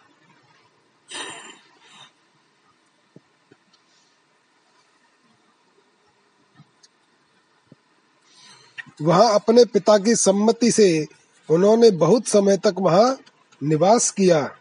वहाँ 9.03 9.35
अपने 9.35 9.65
पिता 9.65 9.99
की 9.99 10.15
सम्मति 10.15 10.71
से 10.71 11.07
उन्होंने 11.51 11.91
बहुत 11.91 12.27
समय 12.27 12.57
तक 12.57 12.75
वहाँ 12.79 13.19
निवास 13.63 14.11
किया। 14.11 14.57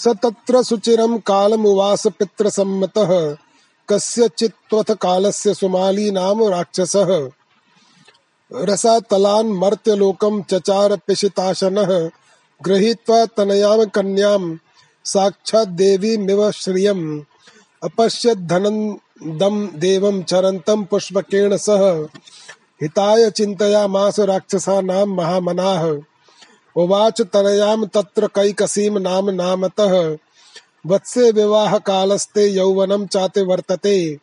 स 0.00 0.08
तत्र 0.08 0.62
शुचिरं 0.62 1.18
कालमुवास 1.18 2.06
पितृसम्मतः। 2.06 3.36
कस्यचित्त्वथ 3.88 4.94
कालस्य 4.94 5.54
सुमाली 5.54 6.10
नाम 6.10 6.44
राक्षसः। 6.44 7.30
रसातलान् 8.54 9.52
मर्त्यलोकं 9.52 10.42
चचार 10.42 10.96
पिशिताशनः 10.96 12.10
गृहीत्वा 12.62 13.24
तनयां 13.24 13.86
कन्यां 13.86 14.56
साक्षाद्देवीमिव 15.04 16.50
श्रियम्। 16.50 17.20
अपश्यद्धनन्दं 17.84 19.68
देवं 19.78 20.22
चरन्तं 20.22 20.84
पुष्पकेण 20.84 21.56
सह। 21.56 22.08
हिताय 22.82 23.30
चिन्तयामास 23.30 24.20
राक्षसानां 24.20 25.06
महामनाः। 25.06 26.09
उवाच 26.76 27.20
तनयाम 27.20 27.86
तत्र 27.86 28.26
कैकसीम 28.26 28.98
नाम 28.98 29.30
नामतः। 29.30 30.18
वत्से 30.86 31.32
विवाह 31.32 31.78
कालस्ते 31.78 32.46
यौवनम 32.46 33.06
चाते 33.06 33.42
वर्तते। 33.42 34.18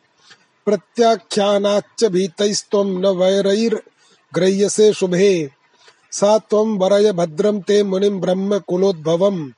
प्रत्याख्यानाच्च 0.66 2.04
भीतैस्त्वं 2.04 2.84
न 2.84 3.06
वैरैर्गृह्यसे 3.06 4.92
शुभे। 4.92 5.50
सा 6.12 6.38
त्वं 6.38 6.78
वरय 6.78 7.12
भद्रं 7.12 7.60
ते 7.60 7.82
मुनिं 7.82 8.20
ब्रह्म 8.20 8.58
कुलोद्भवम्। 8.58 9.50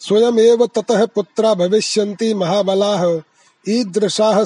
स्वयमेव 0.00 0.66
ततः 0.66 1.06
पुत्रा 1.06 1.54
भविष्यन्ति 1.54 2.34
महाबलाः। 2.34 3.29
ईदृशाह 3.68 4.44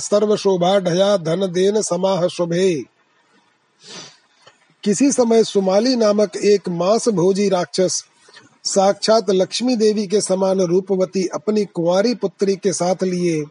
ढया 0.78 1.16
धन 1.16 1.52
देन 1.52 1.82
समाह 1.82 2.26
शुभे 2.28 2.84
किसी 4.84 5.12
समय 5.12 5.44
सुमाली 5.44 5.96
नामक 5.96 6.36
एक 6.36 6.68
मांस 6.68 7.08
भोजी 7.08 7.48
राक्षस, 7.48 8.04
साक्षात 8.64 9.30
लक्ष्मी 9.30 9.76
देवी 9.76 10.06
के 10.06 10.20
समान 10.20 10.60
रूपवती 10.60 11.26
अपनी 11.26 11.64
कुंवारी 11.64 12.14
पुत्री 12.14 12.56
के 12.56 12.72
साथ 12.72 13.02
लिए 13.02 13.44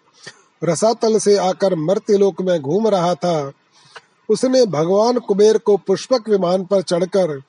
रसातल 0.64 1.18
से 1.20 1.38
आकर 1.38 1.76
मर्त्यलोक 1.76 2.42
में 2.42 2.60
घूम 2.62 2.88
रहा 2.88 3.16
था। 3.16 3.52
उसने 4.30 4.66
भगवान 4.66 5.20
कुबेर 5.20 5.58
को 5.58 5.78
पुष्पक 5.78 6.30
विमान 6.30 6.66
पर 6.66 6.82
चढ़कर 6.82 7.42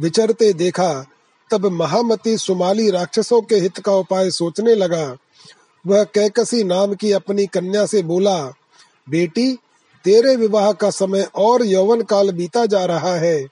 विचरते 0.00 0.52
देखा 0.52 1.06
तब 1.50 1.66
महामती 1.66 2.36
सुमाली 2.36 2.90
राक्षसों 2.90 3.42
के 3.42 3.54
हित 3.54 3.78
का 3.78 3.92
उपाय 3.92 4.30
सोचने 4.30 4.74
लगा। 4.74 5.16
वह 5.86 6.04
कैकसी 6.04 6.64
नाम 6.64 6.94
की 6.94 7.12
अपनी 7.12 7.46
कन्या 7.46 7.86
से 7.86 8.02
बोला, 8.02 8.44
बेटी, 9.08 9.58
तेरे 10.04 10.36
विवाह 10.36 10.72
का 10.72 10.90
समय 10.90 11.28
और 11.34 11.64
यौवन 11.64 12.02
काल 12.02 12.30
बीता 12.30 12.66
जा 12.66 12.84
रहा 12.84 13.14
है। 13.14 13.48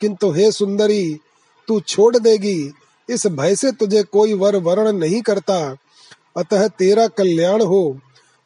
किंतु 0.00 0.30
हे 0.30 0.52
सुंदरी, 0.52 1.20
तू 1.68 1.80
छोड़ 1.80 2.18
देगी। 2.18 2.72
इस 3.10 3.26
भय 3.26 3.56
से 3.56 3.72
तुझे 3.72 4.02
कोई 4.02 4.34
वर 4.34 4.56
वर्ण 4.56 4.92
नहीं 4.92 5.22
करता। 5.22 5.76
अतः 6.36 6.68
तेरा 6.68 7.06
कल्याण 7.06 7.62
हो। 7.62 8.00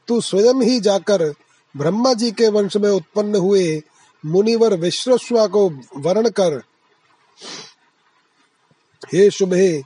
तू 0.09 0.21
स्वयं 0.21 0.55
ही 0.55 0.81
जाकर 0.81 1.35
ब्रह्मा 1.77 2.15
जी 2.15 2.31
के 2.31 2.49
वंश 2.49 2.77
में 2.77 2.91
उत्पन्न 2.91 3.37
हुए 3.37 3.83
मुनिवर 4.27 4.75
विश्वस्वा 4.75 5.47
को 5.47 5.71
वर्ण 5.97 6.29
कर। 6.29 6.63
हे 9.13 9.31
शुभे 9.31 9.83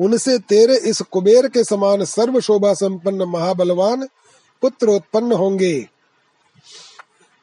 उनसे 0.00 0.38
तेरे 0.38 0.76
इस 0.76 1.00
कुबेर 1.00 1.48
के 1.48 1.64
समान 1.64 2.04
सर्व 2.04 2.40
शोभा 2.40 2.74
संपन्न 2.74 3.22
महाबलवान 3.22 4.08
पुत्र 4.62 4.88
उत्पन्न 4.88 5.32
होंगे। 5.32 5.88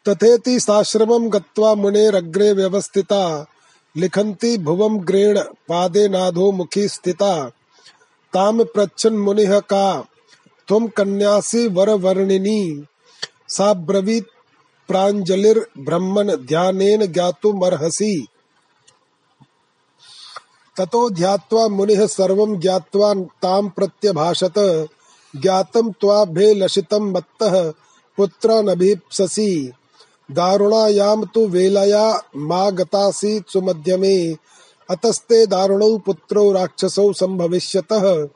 तथेति 0.07 0.59
साश्रमं 0.59 1.33
गत्वा 1.33 1.75
मुनेरग्रे 1.75 2.53
व्यवस्थिता, 2.53 3.45
लिखन्ति 3.97 4.57
भुवम 4.57 4.99
ग्रेण 4.99 5.39
पादे 5.39 6.09
नाधो 6.09 6.51
मुखी 6.51 6.87
स्थिता। 6.87 7.49
ताम 8.33 8.63
प्रच्छन 8.63 9.13
मुनिः 9.13 9.59
का 9.59 10.05
तुम 10.67 10.87
कन्यासी 10.87 11.67
वर 11.67 11.89
वर्णिनी। 11.89 12.85
सा 13.49 13.73
ब्रवीत 13.73 14.25
प्राञ्जलिर्ब्रह्मन् 14.87 16.31
ध्यानेन 16.31 17.05
ज्ञातुमर्हसि। 17.05 18.27
ततो 20.79 21.09
ध्यात्वा 21.09 21.67
मुनिः 21.67 22.07
सर्वं 22.07 22.59
ज्ञात्वा 22.59 23.13
तां 23.13 23.69
प्रत्यभाषत, 23.69 24.87
ज्ञातं 25.35 25.91
त्वाभ्यलषितं 25.91 27.11
मत्तः, 27.11 27.71
पुत्रानभीप्ससि। 28.17 29.71
दारुणायाम 30.31 31.25
तु 31.25 31.47
वेलया 31.47 32.23
मा 32.35 32.69
गतासी 32.69 33.41
सुमध्यमे, 33.53 34.33
अतस्ते 34.89 35.45
दारुणौ 35.45 35.97
पुत्रौ 35.97 36.51
राक्षसौ 36.51 37.13
संभविष्यतः 37.13 38.27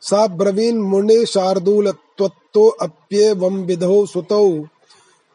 सा 0.00 0.26
ब्रवीन 0.26 0.78
मुने 0.78 1.26
शार्दूल 1.26 1.90
त्वत्तो 1.90 2.68
अप्येवं 2.68 3.54
विधौ 3.54 4.06
सुतौ, 4.06 4.50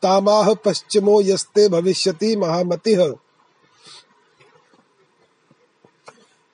तामाह 0.01 0.53
पश्चिमो 0.53 1.21
यस्ते 1.21 1.69
भविष्यति 1.69 2.35
महामतिः। 2.35 3.13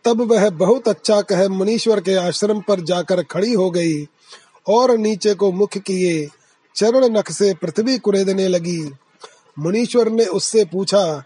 तब 0.05 0.21
वह 0.21 0.49
बहुत 0.49 0.87
अच्छा 0.87 1.21
कह 1.21 1.47
मुनीश्वर 1.47 1.99
के 1.99 2.15
आश्रम 2.15 2.61
पर 2.61 2.79
जाकर 2.79 3.23
खड़ी 3.23 3.53
हो 3.53 3.71
गई 3.71 4.07
और 4.67 4.97
नीचे 4.97 5.33
को 5.33 5.51
मुख 5.51 5.77
किए, 5.77 6.27
चरण 6.75 7.05
नख 7.05 7.31
से 7.31 7.53
पृथ्वी 7.53 7.97
कुरेदने 7.97 8.47
लगी। 8.47 8.91
मुनीश्वर 9.59 10.09
ने 10.09 10.25
उससे 10.25 10.65
पूछा, 10.65 11.23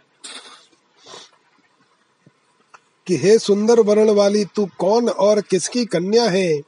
कि 3.07 3.17
हे 3.17 3.39
सुंदर 3.39 3.79
वर्ण 3.79 4.09
वाली, 4.09 4.45
तू 4.45 4.69
कौन 4.79 5.09
और 5.09 5.41
किसकी 5.41 5.85
कन्या 5.85 6.23
है? 6.23 6.61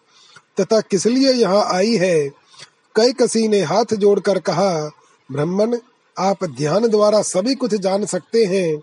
तथा 0.59 0.81
किस 0.81 1.05
लिए 1.05 1.33
यहाँ 1.33 1.63
आई 1.65 1.95
है? 1.95 2.29
कई 2.95 3.13
कसी 3.13 3.47
ने 3.47 3.61
हाथ 3.61 3.93
जोड़कर 3.93 4.39
कहा, 4.39 4.91
ब्रह्मन, 5.31 5.79
आप 6.19 6.43
ध्यान 6.43 6.87
द्वारा 6.87 7.21
सभी 7.21 7.55
कुछ 7.55 7.75
जान 7.75 8.05
सकते 8.05 8.45
हैं। 8.45 8.81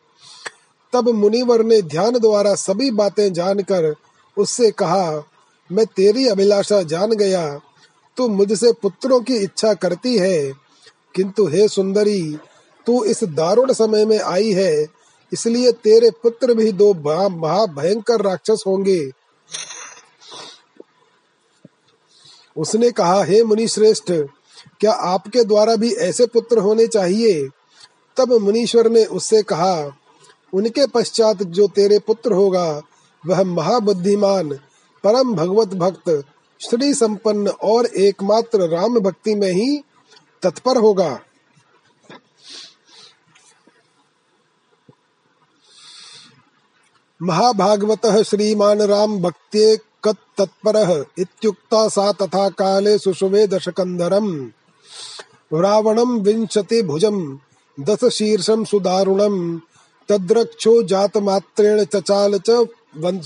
तब 0.95 1.09
मुनिवर 1.09 1.63
ने 1.63 1.83
ध्यान 1.83 2.19
द्वारा 2.19 2.55
सभी 2.55 2.91
बातें 2.91 3.33
जानकर 3.33 3.95
उससे 4.39 4.71
कहा, 4.71 5.23
मैं 5.73 5.87
तेरी 5.87 6.29
अभिलाषा 6.29 6.83
जान 6.83 7.11
गया। 7.11 7.61
तू 8.17 8.29
मुझसे 8.29 8.73
पुत्रों 8.73 9.21
की 9.21 9.37
इच्छा 9.37 9.75
करती 9.75 10.19
है। 10.19 10.53
किंतु 11.15 11.47
हे 11.47 11.69
सुंदरी, 11.69 12.39
तू 12.87 13.05
इस 13.05 13.25
दारुण 13.25 13.73
समय 13.73 14.07
में 14.07 14.21
आई 14.21 14.53
है। 14.53 14.87
इसलिए 15.33 15.73
तेरे 15.73 16.11
पुत्र 16.11 16.55
भी 16.55 16.73
दो 16.73 16.95
महाभयंकर 17.29 18.21
राक्षस 18.21 18.65
होंगे। 18.67 19.11
उसने 22.57 22.91
कहा, 22.91 23.25
हे 23.25 23.45
मुनि 23.45 23.69
श्रेष्ठ 23.69 24.13
क्या 24.81 24.93
आपके 24.93 25.45
द्वारा 25.45 25.77
भी 25.77 25.95
ऐसे 25.95 26.27
पुत्र 26.27 26.59
होने 26.59 26.87
चाहिए? 26.87 27.49
तब 28.17 28.33
मुनीश्वर 28.33 28.91
ने 28.91 29.05
उससे 29.05 29.43
कहा 29.43 30.01
उनके 30.55 30.87
पश्चात 30.87 31.43
जो 31.43 31.69
तेरे 31.69 31.99
पुत्र 31.99 32.33
होगा, 32.33 32.83
वह 33.27 33.43
महाबुद्धिमान, 33.45 34.51
परम 35.05 35.35
भगवत 35.35 35.69
भक्त, 35.69 36.25
श्री 36.61 36.95
संपन्न 36.95 37.49
और 37.49 37.87
एकमात्र 37.87 38.69
राम 38.69 38.99
भक्ति 38.99 39.35
में 39.35 39.53
ही 39.53 39.83
तत्पर 40.43 40.77
होगा। 40.77 41.21
महाभागवतः 47.23 48.23
श्रीमान 48.23 48.83
राम 48.83 49.19
भक्त्ये 49.19 49.77
तत्पर 50.07 51.05
इत्युक्ता 51.19 51.89
सा 51.89 52.13
तथा 52.13 52.49
काले 52.49 52.99
सुषुवे 52.99 53.47
दशकन्धरम् 53.47 54.49
रावणं 55.55 56.19
विंशति 56.21 56.83
भुजम 56.83 57.39
दस 57.81 58.05
शीर्षम 58.05 58.65
सुदारुणं 58.65 59.61
तद्रक्षो 60.09 60.83
जातमात्रेण 60.83 61.85
चचाल 61.85 62.39
च 62.39 62.51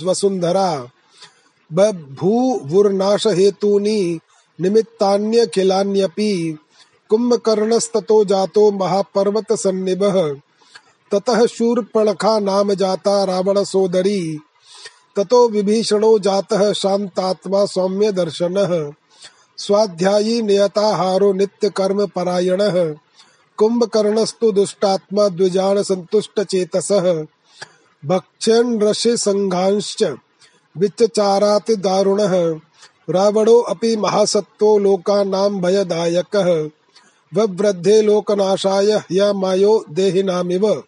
वसुन्धरा। 0.05 0.89
बभूवुर्नाश 1.73 3.27
हेतूनि 3.27 4.21
निमित्तान्यखिलान्यपि 4.61 6.59
कुम्भकर्णस्ततो 7.09 8.25
जातो 8.25 8.71
महापर्वत 8.71 9.53
सन्निभः 9.53 10.35
ततः 11.13 11.47
शूर्पणखा 11.47 12.39
नाम 12.39 12.73
जाता 12.75 13.25
रावण 13.25 13.65
सोदरी। 13.65 14.39
ततो 15.17 15.49
विभीषणो 15.49 16.19
जातः 16.19 16.73
शांतात्मा 16.73 17.65
सौम्य 17.65 18.13
दर्शन 18.13 18.93
स्वाध्यायी 19.59 20.43
नियताहारो 20.43 21.33
नित्य 21.33 21.69
कर्म 21.69 22.07
परायण 22.07 22.61
कुंभकर्णस्तु 23.59 24.53
दुष्टात्मा 24.53 25.29
द्विजान 25.29 25.83
संतुष्ट 25.83 26.41
चेतस 26.41 26.89
भक्षण 28.05 28.79
ऋषि 28.79 29.17
संघांश्च 29.17 30.03
विच्चाराति 30.77 31.77
दारुणः। 31.77 32.35
रावणो 33.11 33.59
अपि 33.61 33.97
महासत्तो 33.97 34.79
लोकानां 34.79 35.61
भयदायकः। 35.61 36.69
वृद्धे 37.33 38.03
लोकनाशाय 38.03 38.93
ह्यमायो 38.93 39.85
देहिनामिव। 39.91 40.85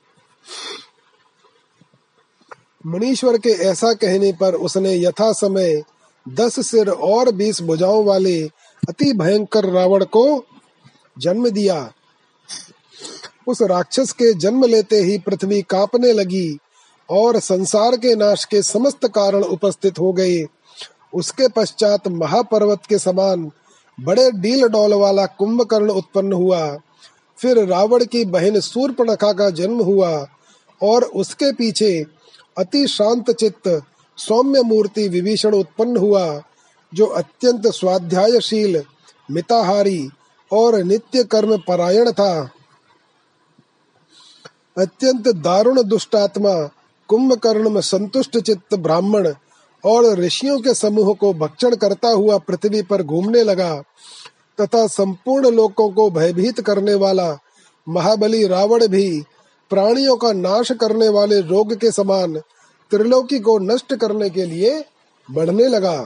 मुनीश्वर 2.87 3.38
के 3.38 3.50
ऐसा 3.50 3.92
कहने 3.92 4.33
पर 4.33 4.54
उसने 4.54 4.94
यथा 4.96 5.33
समय 5.33 5.83
दस 6.28 6.70
सिर 6.70 6.88
और 6.88 7.30
बीस 7.33 7.62
भुजाओं 7.62 8.04
वाले 8.04 8.42
अति 8.88 9.12
भयंकर 9.12 9.64
रावण 9.64 10.04
को 10.04 10.44
जन्म 11.18 11.48
दिया। 11.48 11.92
उस 13.51 13.63
राक्षस 13.63 14.13
के 14.13 14.33
जन्म 14.35 14.65
लेते 14.65 14.97
ही 14.97 15.19
पृथ्वी 15.19 15.63
कांपने 15.63 16.13
लगी 16.13 16.59
और 17.09 17.39
संसार 17.39 17.97
के 17.97 18.15
नाश 18.17 18.45
के 18.45 18.63
समस्त 18.63 19.07
कारण 19.07 19.43
उपस्थित 19.43 19.99
हो 19.99 20.13
गए। 20.13 20.45
उसके 21.15 21.49
पश्चात 21.49 22.09
महापर्वत 22.09 22.87
के 22.89 22.99
समान 22.99 23.51
बड़े 23.99 24.31
डील 24.31 24.69
डोल 24.69 24.95
वाला 24.95 25.27
कुंभकर्ण 25.27 25.91
उत्पन्न 25.91 26.33
हुआ। 26.33 26.79
फिर 27.39 27.65
रावण 27.67 28.05
की 28.05 28.25
बहन 28.25 28.61
सूर्पणखा 28.61 29.33
का 29.33 29.51
जन्म 29.51 29.81
हुआ 29.81 30.27
और 30.81 31.05
उसके 31.05 31.53
पीछे 31.53 32.07
अति 32.59 32.87
शांत 32.87 33.31
चित्त, 33.31 33.83
सौम्य 34.19 34.63
मूर्ति 34.63 35.09
विभीषण 35.09 35.55
उत्पन्न 35.55 35.97
हुआ, 35.97 36.43
जो 36.93 37.07
अत्यंत 37.07 37.67
स्वाध्यायशील, 37.67 38.83
मिताहारी 39.31 40.09
और 40.51 40.83
नित्य 40.83 41.25
कर्म 41.25 41.57
परायण 41.59 42.11
था। 42.13 42.51
अत्यंत 44.81 45.29
दारुण 45.29 45.83
दुष्टात्मा, 45.83 46.53
कुंभकर्ण 47.09 47.71
में 47.71 47.81
संतुष्ट 47.81 48.38
चित्त 48.38 48.75
ब्राह्मण 48.75 49.33
और 49.85 50.05
ऋषियों 50.14 50.59
के 50.61 50.75
समूह 50.75 51.14
को 51.14 51.33
भक्षण 51.35 51.75
करता 51.77 52.09
हुआ 52.09 52.38
पृथ्वी 52.38 52.83
पर 52.83 53.03
घूमने 53.03 53.43
लगा, 53.43 53.75
तथा 54.61 54.87
संपूर्ण 54.87 55.51
लोकों 55.51 55.88
को 55.90 56.11
भयभीत 56.11 56.61
करने 56.61 56.95
वाला 56.95 57.38
महाबली 57.88 58.47
रावण 58.47 58.87
भी 58.87 59.23
प्राणियों 59.71 60.16
का 60.16 60.33
नाश 60.33 60.73
करने 60.73 61.09
वाले 61.09 61.40
रोग 61.40 61.75
के 61.75 61.90
समान 61.90 62.38
त्रिलोकी 62.90 63.38
को 63.38 63.59
नष्ट 63.59 63.95
करने 63.95 64.31
के 64.31 64.45
लिए 64.45 64.85
बढ़ने 65.29 65.69
लगा। 65.69 65.97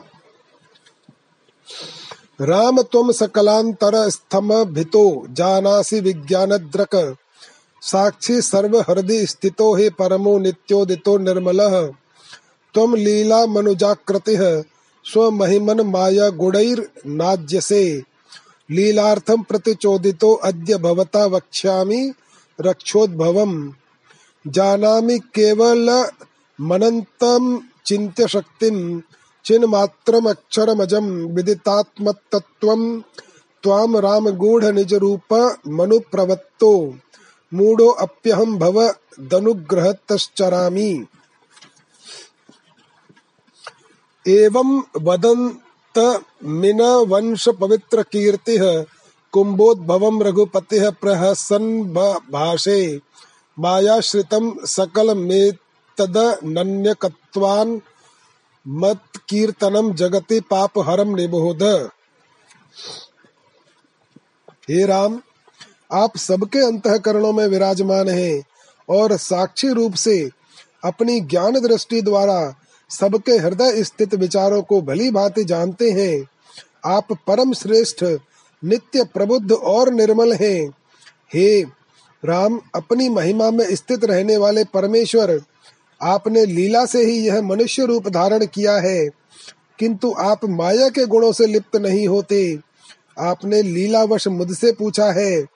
राम 2.41 2.83
तुम 2.83 3.13
सकलांतर 3.13 4.11
स्तम 4.11 4.65
भितो, 4.65 5.27
जानासी 5.31 6.01
विज्ञान 6.01 6.51
द्रक 6.51 7.17
साक्षी 7.85 8.41
सर्व 8.41 8.81
हृदय 8.81 9.27
स्थितो 9.27 9.75
हे 9.75 9.91
परमो 9.91 10.39
नित्योदितो 10.39 11.19
निर्मल। 11.19 11.93
तुम 12.75 12.95
लीला 12.95 13.47
मनुजाकृति, 13.47 14.37
स्वमहिमन 15.05 15.81
माया 15.81 16.29
गुणैर 16.31 16.89
नाज्यसे। 17.07 18.03
लीलार्थम 18.71 19.43
प्रतिचोदितो 19.43 20.35
अद्य 20.35 20.79
भवता 20.79 21.27
वक्ष्यामि 21.27 22.13
रक्षोद्भवम्। 22.61 23.71
जानामि 24.47 25.19
केवल 25.19 26.07
मनन्तम 26.61 27.61
चिन्त्य 27.87 28.29
शक्तिं 28.29 29.01
चिन्मात्रमक्षरमजं 29.45 31.35
विदितात्मतत्त्वं। 31.35 33.01
त्वां 33.63 34.01
राम 34.01 34.31
गूढ़ 34.31 34.65
निज 34.65 34.95
रूप 34.95 35.57
मनु 35.69 35.99
प्रवत्तो 35.99 36.99
मूढ़ो 37.55 37.89
अप्यहम 38.01 38.59
भव 38.59 38.81
दनुग्रहतश्चरामि। 39.31 40.91
एवं 44.27 44.71
वदन्त 45.03 45.99
मिन 46.43 46.81
वंश 47.09 47.49
पवित्र 47.61 48.03
कीर्ति 48.03 48.59
कुंभोद्भवम 49.33 50.23
रघुपति 50.23 50.79
प्रहसन 51.01 51.65
भाषे 52.33 52.81
मायाश्रितम 53.59 54.55
सकल 54.67 55.15
मेतद 55.17 56.17
नन्यकत्वान 56.45 57.81
मत 58.67 59.19
कीर्तनम 59.29 59.93
जगति 59.95 60.41
पाप 60.41 60.79
हरम 60.79 61.15
निबोध। 61.17 61.63
हे 64.69 64.85
राम 64.87 65.21
आप 65.95 66.17
सबके 66.17 66.59
अंतकरणों 66.59 67.33
में 67.33 67.47
विराजमान 67.47 68.09
हैं 68.09 68.45
और 68.89 69.17
साक्षी 69.17 69.69
रूप 69.69 69.95
से 69.95 70.31
अपनी 70.85 71.21
ज्ञान 71.21 71.53
दृष्टि 71.53 72.03
द्वारा 72.03 72.55
सबके 72.91 73.33
हृदय 73.33 73.85
स्थित 73.85 74.15
विचारों 74.15 74.63
को 74.63 74.83
भली 74.83 75.11
भांति 75.11 75.45
जानते 75.45 75.91
हैं। 75.91 76.27
आप 76.87 77.07
परम 77.13 77.53
श्रेष्ठ, 77.53 78.05
नित्य 78.65 79.05
प्रबुद्ध 79.05 79.53
और 79.53 79.93
निर्मल 79.93 80.33
हैं। 80.33 80.71
हे 81.35 81.63
राम, 82.25 82.61
अपनी 82.75 83.09
महिमा 83.09 83.51
में 83.51 83.75
स्थित 83.75 84.05
रहने 84.05 84.37
वाले 84.37 84.65
परमेश्वर, 84.65 85.43
आपने 86.03 86.47
लीला 86.47 86.87
से 86.87 87.05
ही 87.05 87.27
यह 87.27 87.43
मनुष्य 87.43 87.85
रूप 87.85 88.09
धारण 88.09 88.47
किया 88.47 88.77
है। 88.77 89.09
किंतु 89.79 90.15
आप 90.19 90.45
माया 90.45 90.89
के 90.89 91.07
गुणों 91.07 91.33
से 91.33 91.47
लिप्त 91.47 91.77
नहीं 91.77 92.09
होते। 92.09 92.59
आपने 93.21 93.63
लीलावश 93.63 94.29
मुझसे 94.29 94.73
पूछा 94.73 95.13
है 95.13 95.54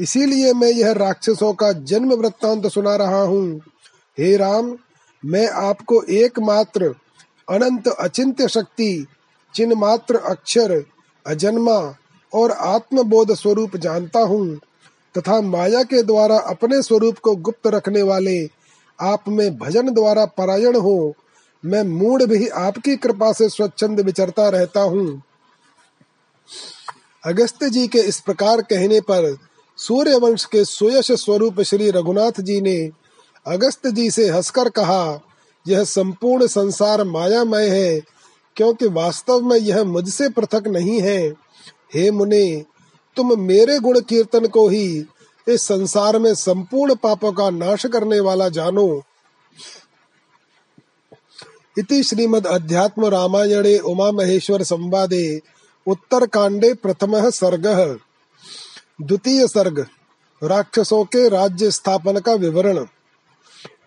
इसीलिए 0.00 0.52
मैं 0.52 0.68
यह 0.68 0.92
राक्षसों 0.92 1.52
का 1.54 1.72
जन्म 1.72 2.12
वृत्तांत 2.12 2.66
सुना 2.66 2.94
रहा 2.96 3.22
हूँ। 3.22 3.60
हे 4.18 4.36
राम, 4.36 4.76
मैं 5.22 5.48
आपको 5.48 6.02
एकमात्र 6.02 6.94
अनंत 7.48 7.88
अचिंत्य 7.88 8.48
शक्ति 8.48 9.06
चिन्ह 9.54 9.76
मात्र 9.76 10.16
अक्षर, 10.30 10.84
अजन्मा 11.26 11.78
और 12.32 12.50
आत्मबोध 12.50 13.34
स्वरूप 13.34 13.76
जानता 13.76 14.20
हूँ 14.20 14.58
तथा 15.14 15.40
माया 15.40 15.82
के 15.82 16.02
द्वारा 16.02 16.38
अपने 16.48 16.80
स्वरूप 16.82 17.18
को 17.18 17.34
गुप्त 17.38 17.66
रखने 17.66 18.02
वाले 18.02 18.38
आप 18.98 19.28
में 19.28 19.56
भजन 19.58 19.90
द्वारा 19.90 20.24
परायण 20.38 20.76
हो, 20.76 21.14
मैं 21.64 21.82
मूड 21.84 22.22
भी 22.22 22.48
आपकी 22.48 22.96
कृपा 22.96 23.32
से 23.32 23.48
स्वच्छंद 23.48 24.00
विचरता 24.00 24.48
रहता 24.48 24.80
हूँ। 24.82 25.22
अगस्त 27.24 27.64
जी 27.64 27.86
के 27.88 27.98
इस 27.98 28.20
प्रकार 28.20 28.60
कहने 28.62 29.00
पर 29.00 29.36
सूर्य 29.80 30.16
वंश 30.16 30.44
के 30.44 30.64
सुयश 30.64 31.12
स्वरूप 31.12 31.60
श्री 31.60 31.90
रघुनाथ 31.90 32.40
जी 32.40 32.60
ने 32.60 32.90
अगस्त 33.46 33.86
जी 33.86 34.10
से 34.10 34.28
हंसकर 34.28 34.68
कहा, 34.68 35.20
यह 35.68 35.84
संपूर्ण 35.84 36.46
संसार 36.46 37.04
मायामय 37.04 37.68
है, 37.68 38.00
क्योंकि 38.56 38.86
वास्तव 38.86 39.40
में 39.40 39.56
यह 39.56 39.84
मुझसे 39.84 40.28
पृथक 40.28 40.66
नहीं 40.66 41.00
है। 41.00 41.28
हे 41.94 42.10
मुने, 42.10 42.64
तुम 43.16 43.40
मेरे 43.40 43.78
गुण 43.78 44.00
कीर्तन 44.00 44.46
को 44.46 44.68
ही 44.68 45.04
इस 45.48 45.62
संसार 45.62 46.18
में 46.18 46.34
संपूर्ण 46.34 46.94
पापों 46.94 47.32
का 47.32 47.50
नाश 47.50 47.86
करने 47.86 48.20
वाला 48.20 48.48
जानो। 48.48 49.02
इति 51.78 52.02
श्रीमद् 52.02 52.46
अध्यात्म 52.46 53.06
रामायणे 53.06 53.78
उमा 53.78 54.10
महेश्वर 54.10 54.62
संवादे 54.62 55.40
उत्तर 55.86 56.26
कांडे 56.26 56.74
प्रथम 56.74 57.30
सर्ग। 57.30 57.66
द्वितीय 59.02 59.48
सर्ग, 59.48 59.86
राक्षसों 60.42 61.04
के 61.04 61.28
राज्य 61.28 61.70
स्थापन 61.70 62.18
का 62.18 62.32
विवरण। 62.32 62.86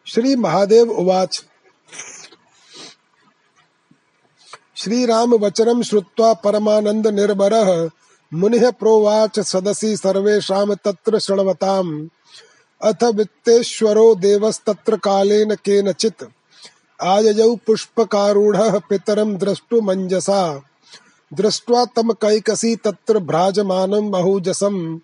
श्री 0.08 0.36
महादेव 0.36 0.92
उवाच। 0.92 1.46
श्री 4.76 5.06
राम 5.06 5.34
वचनम 5.34 5.82
श्रुत्वा 5.82 6.34
परमानंद 6.34 7.08
निर्भर 7.08 7.90
मुनि 8.34 8.60
प्रोवाच 8.60 9.40
सदसी 9.40 9.98
सर्वेषां 9.98 10.76
तत्र 10.76 11.20
शृण्वताम्। 11.20 12.08
अथ 12.82 13.04
वित्तेश्वरो 13.04 14.16
देवस्तत्र 14.16 14.98
कालेन 14.98 15.56
केनचित्। 15.56 16.24
आययौ 17.04 17.56
पुष्पकारूढः 17.56 18.80
पितरं 18.80 19.38
द्रष्टुमञ्जसा। 19.38 20.62
दृष्ट्वा 21.34 21.86
तम 21.86 22.12
कैकसी 22.12 22.76
तत्र 22.76 23.20
भ्राजमानं 23.20 24.12
बहुजसं। 24.12 24.98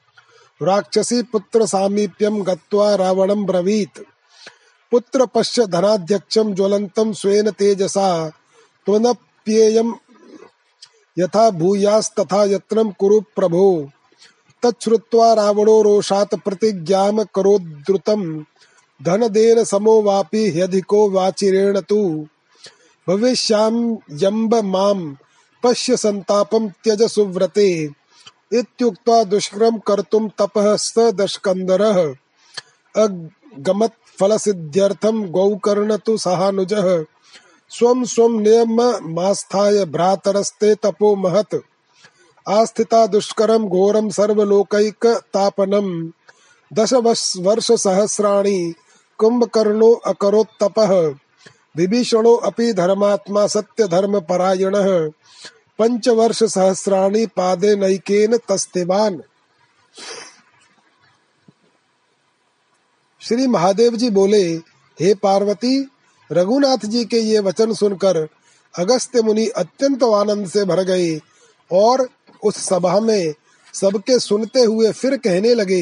राक्षसी 0.62 1.24
पुत्र 1.24 1.66
सामीप्यं 1.66 2.48
गत्वा 2.48 2.96
रावणं 2.96 3.46
ब्रवीत्। 3.46 4.00
पुत्र 4.92 5.26
पश्य 5.26 5.66
धनाध्यक्षं 5.66 6.54
ज्वलन्तं 6.54 7.14
स्वेन 7.14 7.52
तेजसा। 7.52 8.30
त्वनप्येयं 8.86 9.92
यथा 11.20 11.50
भूयास्तथा 11.50 12.44
यत्नं 12.44 12.92
कुरु 12.92 13.22
प्रभो। 13.22 13.90
तच्छ्रुत्वा 14.66 15.34
रावणो 15.34 15.82
रोषात् 15.82 16.36
प्रतिज्ञां 16.36 17.26
करोद्रुतं 17.36 18.44
धनदेन 19.04 19.64
समो 19.64 20.02
वापि 20.02 20.52
ह्यधिको 20.52 21.10
वाचिरेण 21.10 21.80
तु। 21.80 22.28
भविष्याम्यम्ब 23.08 24.56
माँ 24.56 25.18
पश्य 25.64 25.98
संतापं 25.98 26.70
त्यज 26.70 27.04
सुव्रते 27.04 27.90
इत्युक्त्वा 28.54 29.24
दुष्कर्म 29.24 29.78
कर्तुं 29.78 30.30
तपः 30.30 30.76
स 30.76 30.94
दशकन्दरः। 30.98 32.16
अगमत् 32.96 34.20
फलसिद्ध्यर्थं 34.20 35.32
गौकर्ण 35.32 35.98
तु 35.98 36.18
सहानुजः। 36.18 37.06
स्वं 37.70 38.04
स्वं 38.04 38.40
नियममास्थाय 38.40 39.86
भ्रातरस्ते 39.86 40.76
तपो 40.76 41.16
महत्। 41.16 41.56
आस्थिता 42.50 43.08
दुष्करं 43.08 43.68
दश 46.74 46.94
वर्ष 47.38 47.72
सहस्राणि 47.72 48.74
कुंभकर्णो 49.18 49.92
अकरोत्तपः। 49.92 51.14
विभीषणो 51.76 52.36
अपि 52.36 52.72
धर्मात्मा 52.74 53.46
सत्य 53.48 53.88
धर्म 53.88 54.20
परायणः। 54.22 54.88
पंचवर्ष 55.80 56.44
सहस्राणि 56.44 57.26
पादे 57.28 57.76
नैकेन 57.76 58.38
तस्तिवान। 58.50 59.22
श्री 63.22 63.48
महादेव 63.48 63.96
जी 63.96 64.10
बोले, 64.10 64.44
हे 64.98 65.14
पार्वती 65.14 65.80
रघुनाथ 66.30 66.86
जी 66.86 67.04
के 67.06 67.20
ये 67.20 67.40
वचन 67.40 67.74
सुनकर 67.74 68.18
अगस्त्य 68.76 69.22
मुनि 69.22 69.48
अत्यंत 69.48 70.04
आनंद 70.04 70.48
से 70.48 70.64
भर 70.66 70.84
गए 70.84 71.18
और 71.72 72.08
उस 72.44 72.58
सभा 72.66 73.00
में 73.00 73.34
सबके 73.74 74.20
सुनते 74.20 74.64
हुए 74.64 74.92
फिर 74.92 75.16
कहने 75.18 75.54
लगे, 75.54 75.82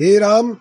हे 0.00 0.18
राम 0.18 0.52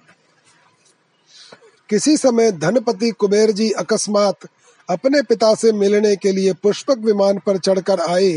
किसी 1.89 2.15
समय 2.17 2.51
धनपति 2.51 3.09
कुबेर 3.11 3.51
जी 3.51 3.69
अकस्मात 3.71 4.45
अपने 4.89 5.21
पिता 5.21 5.53
से 5.55 5.71
मिलने 5.71 6.15
के 6.15 6.31
लिए 6.31 6.53
पुष्पक 6.53 6.97
विमान 6.97 7.37
पर 7.37 7.57
चढ़कर 7.57 7.99
आए, 7.99 8.31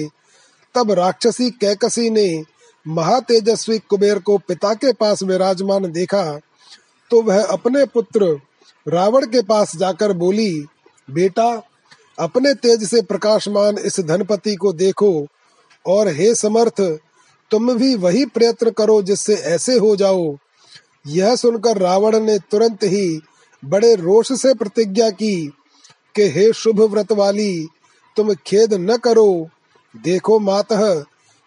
तब 0.74 0.90
राक्षसी 0.90 1.50
कैकसी 1.50 2.08
ने 2.10 2.42
महातेजस्वी 2.86 3.78
कुबेर 3.80 4.18
को 4.18 4.36
पिता 4.38 4.72
के 4.74 4.92
पास 4.92 5.22
विराजमान 5.22 5.90
देखा 5.92 6.24
तो 7.10 7.20
वह 7.22 7.42
अपने 7.44 7.84
पुत्र 7.84 8.26
रावण 8.86 9.26
के 9.26 9.42
पास 9.42 9.76
जाकर 9.76 10.12
बोली, 10.12 10.64
बेटा, 11.08 11.62
अपने 12.18 12.52
तेज 12.54 12.84
से 12.84 13.02
प्रकाशमान 13.02 13.78
इस 13.78 13.98
धनपति 14.00 14.54
को 14.54 14.72
देखो, 14.72 15.26
और 15.84 16.08
हे 16.08 16.34
समर्थ, 16.34 16.80
तुम 17.50 17.72
भी 17.74 17.94
वही 17.94 18.24
प्रयत्न 18.26 18.70
करो 18.70 19.00
जिससे 19.02 19.34
ऐसे 19.34 19.76
हो 19.78 19.94
जाओ। 19.96 20.36
यह 21.06 21.36
सुनकर 21.36 21.78
रावण 21.78 22.18
ने 22.20 22.38
तुरंत 22.50 22.84
ही 22.84 23.20
बड़े 23.64 23.94
रोष 23.94 24.32
से 24.32 24.54
प्रतिज्ञा 24.54 25.10
की 25.10 25.52
कि 26.16 26.22
हे 26.22 26.52
शुभ 26.52 26.80
व्रत 26.80 27.12
वाली, 27.12 27.66
तुम 28.16 28.34
खेद 28.34 28.74
न 28.74 28.96
करो। 28.96 29.48
देखो 29.96 30.38
मातः, 30.38 31.04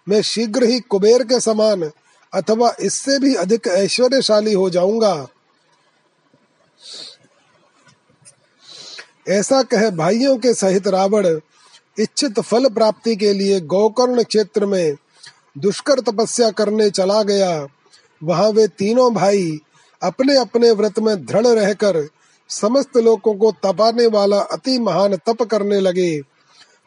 मैं 0.09 0.21
शीघ्र 0.21 0.63
ही 0.63 0.79
कुबेर 0.79 1.23
के 1.23 1.39
समान 1.39 1.91
अथवा 2.33 2.73
इससे 2.79 3.19
भी 3.19 3.35
अधिक 3.35 3.67
ऐश्वर्यशाली 3.67 4.53
हो 4.53 4.69
जाऊँगा। 4.69 5.27
ऐसा 9.29 9.63
कह 9.63 9.89
भाइयों 9.89 10.37
के 10.37 10.53
सहित 10.53 10.87
रावण 10.87 11.39
इच्छित 11.99 12.39
फल 12.39 12.69
प्राप्ति 12.69 13.15
के 13.15 13.33
लिए 13.33 13.59
गौकर्ण 13.59 14.23
क्षेत्र 14.23 14.65
में 14.65 14.95
दुष्कर 15.57 15.99
तपस्या 15.99 16.49
करने 16.51 16.89
चला 16.89 17.23
गया। 17.23 17.67
वहाँ 18.23 18.49
वे 18.49 18.67
तीनों 18.67 19.13
भाई 19.13 19.59
अपने 20.05 20.35
अपने 20.37 20.71
व्रत 20.73 20.99
में 20.99 21.15
दृढ़ 21.25 21.47
रहकर 21.47 22.07
समस्त 22.49 22.97
लोगों 22.99 23.33
को 23.35 23.51
तपाने 23.63 24.07
वाला 24.09 24.39
अति 24.53 24.77
महान 24.79 25.15
तप 25.27 25.43
करने 25.43 25.79
लगे। 25.81 26.21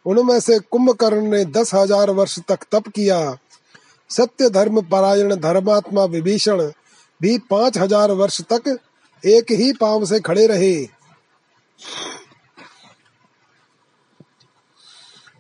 उनमें 0.07 0.39
से 0.41 0.59
कुंभकर्ण 0.61 1.27
ने 1.27 1.45
दस 1.47 1.75
हज़ार 1.75 2.11
वर्ष 2.13 2.39
तक 2.49 2.65
तप 2.73 2.89
किया। 2.89 3.19
सत्य 4.11 4.51
धर्म 4.51 4.81
परायण 4.83 5.35
धर्मात्मा 5.37 6.05
विभीषण 6.07 6.61
भी 7.21 7.37
पाँच 7.51 7.79
हज़ार 7.79 8.13
वर्ष 8.15 8.41
तक 8.53 8.77
एक 9.25 9.51
ही 9.53 9.73
पाँव 9.73 10.05
से 10.07 10.21
खड़े 10.21 10.47
रहे। 10.47 10.77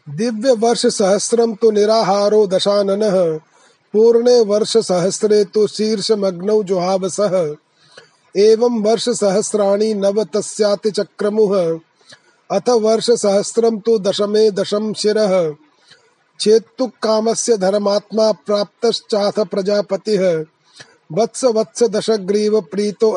दिव्य 0.07 0.53
वर्ष 0.59 0.87
सहस्रम 0.89 1.55
तो 1.55 1.71
निराहारो 1.71 2.47
दशानन, 2.47 3.03
पूर्णे 3.95 4.39
वर्ष 4.45 4.77
सहस्रे 4.79 5.43
तो 5.47 5.67
शीर्ष 5.67 6.11
मग्नौ 6.19 6.63
जुहावसः। 6.65 7.35
एवं 8.37 8.83
वर्ष 8.83 9.09
सहस्राणि 9.09 9.95
नव 9.95 10.25
तस्याति 10.25 10.91
चक्रमुः 10.91 11.79
अथ 12.51 12.69
वर्ष 12.69 13.11
सहस्रम 13.11 13.79
तो 13.79 13.99
दशमे 13.99 14.51
दशम 14.51 14.93
शिरः। 14.93 15.55
चेत्तुक 16.41 16.91
कामस्य 17.03 17.57
धर्मात्मा 17.57 18.33
प्राप्तश्चाथ 18.33 19.33
प्रजापतिः। 19.33 20.45
वत्स 21.13 21.45
वत्स 21.45 21.83
दशग्रीव 21.83 22.61
प्रीतो 22.61 23.11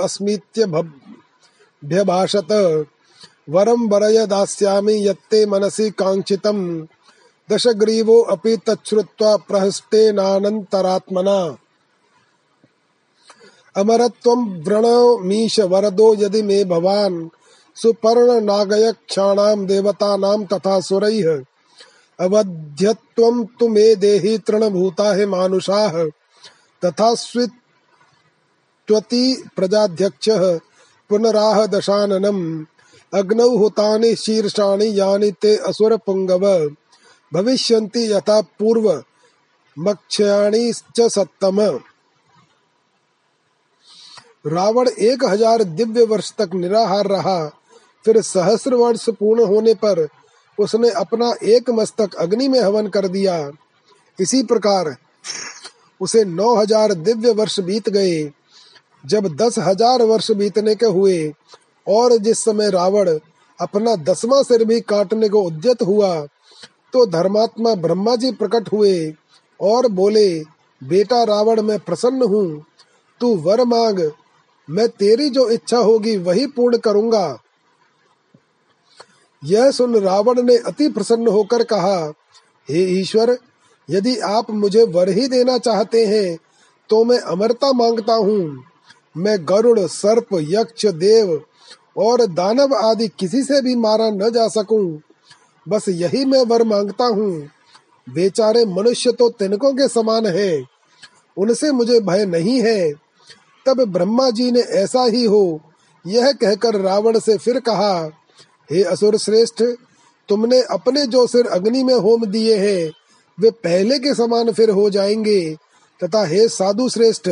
वरम 3.49 3.87
वरय 3.89 4.27
दास्यामि 4.27 5.07
यत्ते 5.07 5.45
मनसि 5.45 5.89
काङ्क्षितम्। 5.89 6.85
दशग्रीवो 7.51 8.21
अपि 8.21 8.57
तच्छ्रुत्वा 8.57 9.35
अमरत्वं 13.77 14.63
व्रणमीश 14.63 15.59
वरदो 15.59 16.15
यदि 16.15 16.41
मे 16.41 16.63
भवान्। 16.63 17.29
सुपर्ण 17.75 18.41
नागय 18.41 18.91
क्षाणाम 18.91 19.65
देवतानां 19.65 20.45
तथा 20.45 20.79
सुरैः। 20.79 21.43
अवध्यत्वं 22.19 23.45
तु 23.45 23.67
मे 23.67 23.95
देहि 23.95 24.37
तृणभूता 24.37 25.15
हे 25.15 25.25
मानुषाः। 25.25 26.09
तथा 26.85 27.15
स्वित्वति 27.15 29.49
प्रजाध्यक्षः 29.55 30.59
पुनराह 31.09 31.65
दशाननम् 31.65 32.65
अग्नौ 33.13 33.49
हुतानि 33.49 34.15
शीर्षाणि 34.15 34.99
यानि 34.99 35.31
ते 35.31 35.57
असुर 35.57 35.97
पुंगव 35.97 36.71
भविष्यन्ति 37.33 38.13
यथा 38.13 38.41
पूर्व 38.41 39.03
मक्षयाणि 39.79 40.73
च 40.95 41.01
सत्तम। 41.01 41.79
रावण 44.45 44.87
एक 44.89 45.23
हज़ार 45.25 45.63
दिव्य 45.63 46.03
वर्ष 46.05 46.31
तक 46.33 46.53
निराहार 46.53 47.07
रहा। 47.07 47.39
फिर 48.05 48.21
सहस्र 48.23 48.75
वर्ष 48.75 49.09
पूर्ण 49.11 49.45
होने 49.45 49.73
पर 49.75 50.07
उसने 50.57 50.89
अपना 50.91 51.33
एक 51.45 51.69
मस्तक 51.69 52.15
अग्नि 52.15 52.47
में 52.47 52.59
हवन 52.59 52.87
कर 52.87 53.07
दिया। 53.07 53.35
इसी 54.19 54.41
प्रकार 54.43 54.95
उसे 56.01 56.23
नौ 56.25 56.55
हज़ार 56.55 56.93
दिव्य 56.95 57.31
वर्ष 57.31 57.59
बीत 57.59 57.89
गए। 57.89 58.31
जब 59.03 59.27
दस 59.35 59.57
हज़ार 59.59 60.01
वर्ष 60.03 60.31
बीतने 60.33 60.75
के 60.75 60.85
हुए 60.87 61.33
और 61.87 62.17
जिस 62.19 62.43
समय 62.43 62.69
रावण 62.69 63.09
अपना 63.59 63.95
दसवां 64.03 64.41
सिर 64.43 64.63
भी 64.65 64.79
काटने 64.83 65.29
को 65.29 65.41
उद्यत 65.43 65.81
हुआ 65.81 66.15
तो 66.93 67.05
धर्मात्मा 67.07 67.73
ब्रह्मा 67.77 68.15
जी 68.15 68.31
प्रकट 68.33 68.71
हुए 68.71 69.13
और 69.59 69.87
बोले, 69.89 70.39
बेटा 70.81 71.23
रावण, 71.23 71.61
मैं 71.61 71.79
प्रसन्न 71.79 72.23
हूँ। 72.23 72.65
तू 73.21 73.35
वर 73.37 73.63
मांग 73.65 73.99
मैं 74.71 74.87
तेरी 74.89 75.29
जो 75.29 75.49
इच्छा 75.49 75.77
होगी 75.77 76.17
वही 76.17 76.45
पूर्ण 76.47 76.77
करूँगा। 76.77 77.39
यह 79.43 79.71
सुन 79.71 79.95
रावण 79.95 80.41
ने 80.41 80.57
अति 80.57 80.89
प्रसन्न 80.89 81.27
होकर 81.27 81.63
कहा, 81.63 82.13
हे 82.69 82.83
ईश्वर, 82.99 83.37
यदि 83.89 84.17
आप 84.19 84.51
मुझे 84.51 84.83
वर 84.83 85.09
ही 85.09 85.27
देना 85.27 85.57
चाहते 85.57 86.05
हैं 86.05 86.37
तो 86.89 87.03
मैं 87.03 87.19
अमरता 87.19 87.71
माँगता 87.73 88.13
हूँ। 88.13 88.63
मैं 89.17 89.37
गरुड़, 89.41 89.79
सर्प, 89.79 90.27
यक्ष, 90.33 90.85
देव 90.85 91.41
और 91.97 92.25
दानव 92.25 92.75
आदि 92.75 93.07
किसी 93.07 93.43
से 93.43 93.61
भी 93.61 93.75
मारा 93.75 94.09
न 94.09 94.29
जा 94.29 94.47
सकूँ। 94.47 95.01
बस 95.67 95.85
यही 95.89 96.25
मैं 96.25 96.43
वर 96.45 96.63
माँगता 96.63 97.05
हूँ। 97.05 97.49
बेचारे 98.07 98.65
मनुष्य 98.65 99.11
तो 99.11 99.29
तिनकों 99.29 99.73
के 99.73 99.87
समान 99.87 100.25
है। 100.25 100.63
उनसे 101.37 101.71
मुझे 101.71 101.99
भय 101.99 102.25
नहीं 102.25 102.61
है। 102.61 102.91
तब 103.65 103.83
ब्रह्मा 103.83 104.29
जी 104.29 104.51
ने 104.51 104.59
ऐसा 104.59 105.03
ही 105.03 105.25
हो, 105.25 105.61
यह 106.07 106.31
कहकर 106.31 106.75
रावण 106.75 107.19
से 107.19 107.37
फिर 107.37 107.59
कहा, 107.59 108.11
हे 108.71 108.83
असुर 108.83 109.17
श्रेष्ठ, 109.17 109.63
तुमने 110.29 110.61
अपने 110.61 111.05
जो 111.05 111.27
सिर 111.27 111.47
अग्नि 111.47 111.83
में 111.83 111.93
होम 111.93 112.25
दिए 112.25 112.57
हैं, 112.57 112.91
वे 113.39 113.51
पहले 113.51 113.99
के 113.99 114.15
समान 114.15 114.51
फिर 114.51 114.69
हो 114.69 114.89
जाएँगे। 114.89 115.57
तथा 116.03 116.25
हे 116.25 116.47
साधु 116.47 116.89
श्रेष्ठ, 116.89 117.29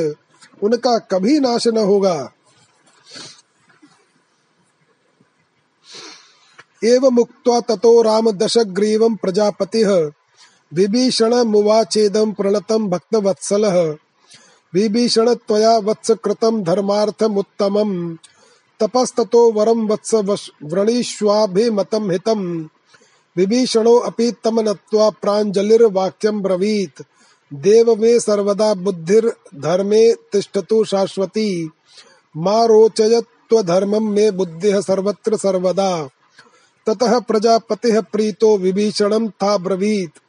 उनका 0.64 0.98
कभी 0.98 1.40
नाश 1.40 1.68
न 1.68 1.78
होगा। 1.78 2.32
एव 6.84 7.10
मुक्त्वा 7.10 7.60
ततो 7.60 8.02
राम 8.02 8.32
दशग्रीवं 8.32 9.16
प्रजापतिः 9.16 10.12
विभीषणमुवाचेदं 10.74 12.32
प्रणतं 12.32 12.88
भक्तवत्सलः। 12.90 13.82
विभीषण 13.82 14.09
त्वया 15.34 15.78
वत्स 15.78 16.12
कृतं 16.12 16.64
धर्मार्थमुत्तमम्। 16.64 18.16
तपस्ततो 18.80 19.52
वरं 19.52 19.88
वत्स 19.88 20.14
व्रणीष्वाभिमतं 20.64 22.12
हितम्। 22.12 22.66
विभीषणो 23.38 23.96
अपि 23.96 24.32
तम 24.44 24.62
प्राञ्जलिर्वाक्यं 25.10 26.42
ब्रवीत्। 26.42 27.02
देव 27.54 27.96
मे 27.96 28.20
सर्वदा 28.20 28.74
बुद्धिर्धर्मे 28.74 30.14
तिष्ठतु 30.14 30.86
शाश्वती। 30.86 31.72
मा 32.38 32.66
रोचयत्वधर्मं 32.66 34.10
मे 34.12 34.32
बुद्धिः 34.32 34.82
सर्वत्र 34.82 35.38
सर्वदा। 35.38 36.10
ततः 36.88 37.20
प्रजापतिः 37.20 38.02
प्रीतो 38.02 38.58
विभीषणं 38.58 39.30
था 39.30 39.58
ब्रवीत्। 39.58 40.20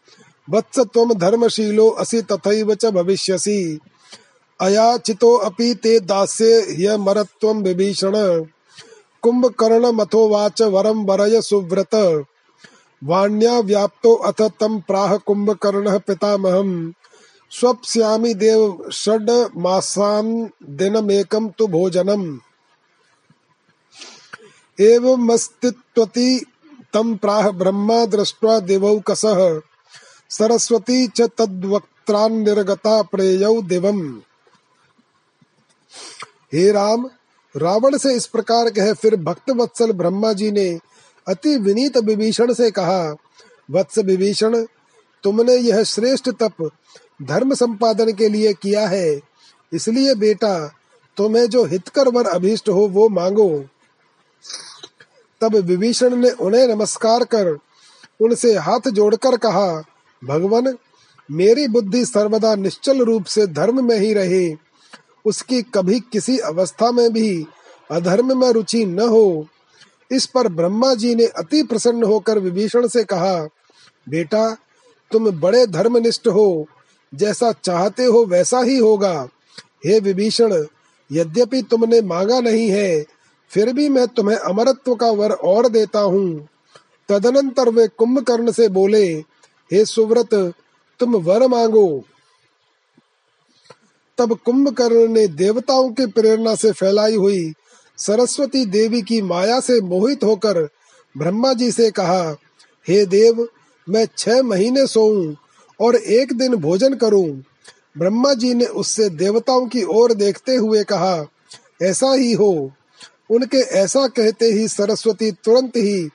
वत्स 0.51 0.79
धर्मशीलो 1.15 1.91
असि 1.91 2.23
तथैव 2.23 2.75
च 2.75 2.87
भविष्यसि। 2.87 3.79
अयाचितो 4.61 5.37
अपि 5.37 5.75
ते 5.75 6.01
दास्ये 6.01 6.61
ह्यमरत्वं 6.61 7.63
विभीषण। 7.63 8.45
कुम्भकर्णमथोवाच 9.23 10.63
वरं 10.63 11.05
वरय 11.05 11.41
सुव्रत। 11.43 12.25
वाण्या 13.05 13.61
व्याप्तो 13.61 14.15
अथ 14.15 14.43
तं 14.43 14.81
प्राह 14.81 15.17
कुम्भकर्णः 15.17 15.99
पितामहम्। 15.99 16.93
स्वप्स्यामि 17.51 18.35
देव 18.35 18.91
षड् 18.93 19.31
मासान् 19.57 20.47
दिनमेकं 20.71 21.49
तु 21.49 21.67
भोजनम्। 21.67 22.39
एवमस्तित्वति 24.81 26.47
तं 26.95 27.17
प्राह 27.17 27.51
ब्रह्मा 27.51 28.05
दृष्ट्वा 28.07 28.61
दिवौकसः 28.61 29.61
सरस्वती 30.31 31.07
च 31.07 31.21
प्रेयौ 33.03 33.63
दिवम्। 33.63 34.21
हे 36.55 36.73
राम, 36.73 37.11
रावण 37.57 37.97
से 37.97 38.15
इस 38.15 38.27
प्रकार 38.27 38.71
कह 38.71 38.93
फिर 38.93 39.17
भक्त 39.17 39.51
वत्सल 39.51 39.93
ब्रह्मा 39.93 40.33
जी 40.33 40.51
ने 40.51 40.79
अति 41.29 41.57
विनीत 41.57 41.97
विभीषण 41.97 42.53
से 42.53 42.71
कहा, 42.71 43.17
वत्स 43.71 43.99
विभीषण, 43.99 44.67
तुमने 45.25 45.57
यह 45.57 45.83
श्रेष्ठ 45.83 46.31
तप 46.31 46.71
धर्म 47.23 47.55
संपादन 47.55 48.13
के 48.13 48.29
लिए 48.29 48.53
किया 48.53 48.89
है। 48.89 49.21
इसलिए 49.73 50.15
बेटा, 50.15 50.75
तुम्हें 51.17 51.47
जो 51.47 51.65
हितकर 51.65 52.09
वर 52.09 52.27
अभीष्ट 52.27 52.69
हो 52.69 52.89
वो 52.89 53.09
मांगो। 53.09 53.65
तब 55.41 55.57
विभीषण 55.57 56.17
ने 56.17 56.31
उन्हें 56.31 56.67
नमस्कार 56.69 57.25
कर, 57.25 57.59
उनसे 58.21 58.55
हाथ 58.55 58.89
जोड़कर 58.89 59.37
कहा, 59.37 59.85
भगवान, 60.25 60.77
मेरी 61.31 61.69
बुद्धि 61.69 62.05
सर्वदा 62.05 62.55
निश्चल 62.55 63.03
रूप 63.05 63.25
से 63.25 63.47
धर्म 63.47 63.85
में 63.85 63.99
ही 63.99 64.13
रहे। 64.15 64.70
उसकी 65.27 65.63
कभी 65.63 66.01
किसी 66.01 66.39
अवस्था 66.39 66.93
में 66.93 67.13
भी 67.13 67.47
अधर्म 67.91 68.41
में 68.41 68.51
रुचि 68.51 68.85
न 68.87 69.01
हो। 69.01 69.47
इस 70.13 70.27
पर 70.27 70.49
ब्रह्मा 70.49 70.95
जी 70.95 71.15
ने 71.15 71.27
अति 71.27 71.63
प्रसन्न 71.63 72.03
होकर 72.03 72.39
विभीषण 72.39 72.89
से 72.89 73.05
कहा, 73.05 73.49
बेटा, 74.09 74.57
तुम 75.11 75.31
बड़े 75.31 75.67
धर्मनिष्ठ 75.67 76.29
हो। 76.29 76.67
जैसा 77.15 77.53
चाहते 77.53 78.05
हो 78.05 78.25
वैसा 78.25 78.61
ही 78.61 78.79
होगा। 78.79 79.29
हे 79.87 80.01
विभीषण, 80.01 80.67
यद्यपि 81.13 81.63
तुमने 81.63 82.01
मांगा 82.01 82.41
नहीं 82.41 82.69
है, 82.69 83.05
फिर 83.51 83.73
भी 83.73 83.89
मैं 83.89 84.09
तुम्हें 84.09 84.37
अमरत्व 84.37 84.95
का 84.95 85.11
वर 85.11 85.33
और 85.33 85.69
देता 85.69 86.01
हूँ। 86.01 86.49
तदनंतर 87.09 87.69
वे 87.69 87.89
कुंभकर्ण 87.89 88.53
से 88.53 88.69
बोले, 88.69 89.05
हे 89.73 89.85
सुव्रत, 89.85 90.55
तुम 91.01 91.17
वर 91.17 91.47
मांगो। 91.47 92.05
तब 94.21 94.39
कुंभकर्ण 94.45 95.07
ने 95.09 95.27
देवताओं 95.27 95.89
की 95.91 96.07
प्रेरणा 96.07 96.55
से 96.55 96.73
फैलाई 96.73 97.15
हुई 97.15 97.53
सरस्वती 97.99 98.65
देवी 98.67 99.03
की 99.03 99.21
माया 99.23 99.61
से 99.61 99.81
मोहित 99.81 100.25
होकर 100.25 100.69
ब्रह्मा 101.15 101.53
जी 101.53 101.71
से 101.73 101.91
कहा, 101.91 102.37
हे 102.89 103.07
देव, 103.07 103.47
मैं 103.89 104.07
छह 104.19 104.43
महीने 104.43 104.87
सोऊं 104.87 105.35
और 105.81 105.97
एक 105.97 106.33
दिन 106.33 106.57
भोजन 106.57 106.95
करूँ। 106.95 107.29
ब्रह्मा 107.99 108.35
जी 108.35 108.55
ने 108.55 108.65
उससे 108.65 109.09
देवताओं 109.11 109.67
की 109.67 109.83
ओर 109.83 110.13
देखते 110.15 110.57
हुए 110.57 110.83
कहा, 110.85 111.27
ऐसा 111.83 112.13
ही 112.15 112.33
हो। 112.33 112.53
उनके 113.31 113.59
ऐसा 113.79 114.07
कहते 114.07 114.47
ही 114.47 114.69
सरस्वती 114.69 115.31
तुरंत 115.33 115.77
ही 115.77 116.09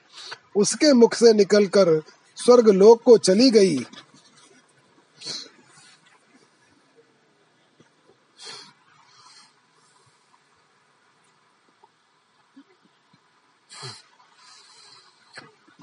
उसके 0.55 0.93
मुख 0.93 1.13
से 1.13 1.33
निकलकर 1.33 2.01
स्वर्ग 2.37 2.69
लोक 2.69 3.01
को 3.03 3.17
चली 3.17 3.49
गई। 3.49 3.77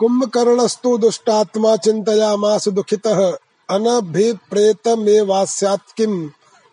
कुंभकर्णस्तु 0.02 0.98
दुष्टात्मा 0.98 1.76
चिन्तयामास 1.76 2.68
दुःखितः। 2.68 3.36
अनभिप्रेतमेवास्यात् 3.70 5.96
किं 5.96 6.28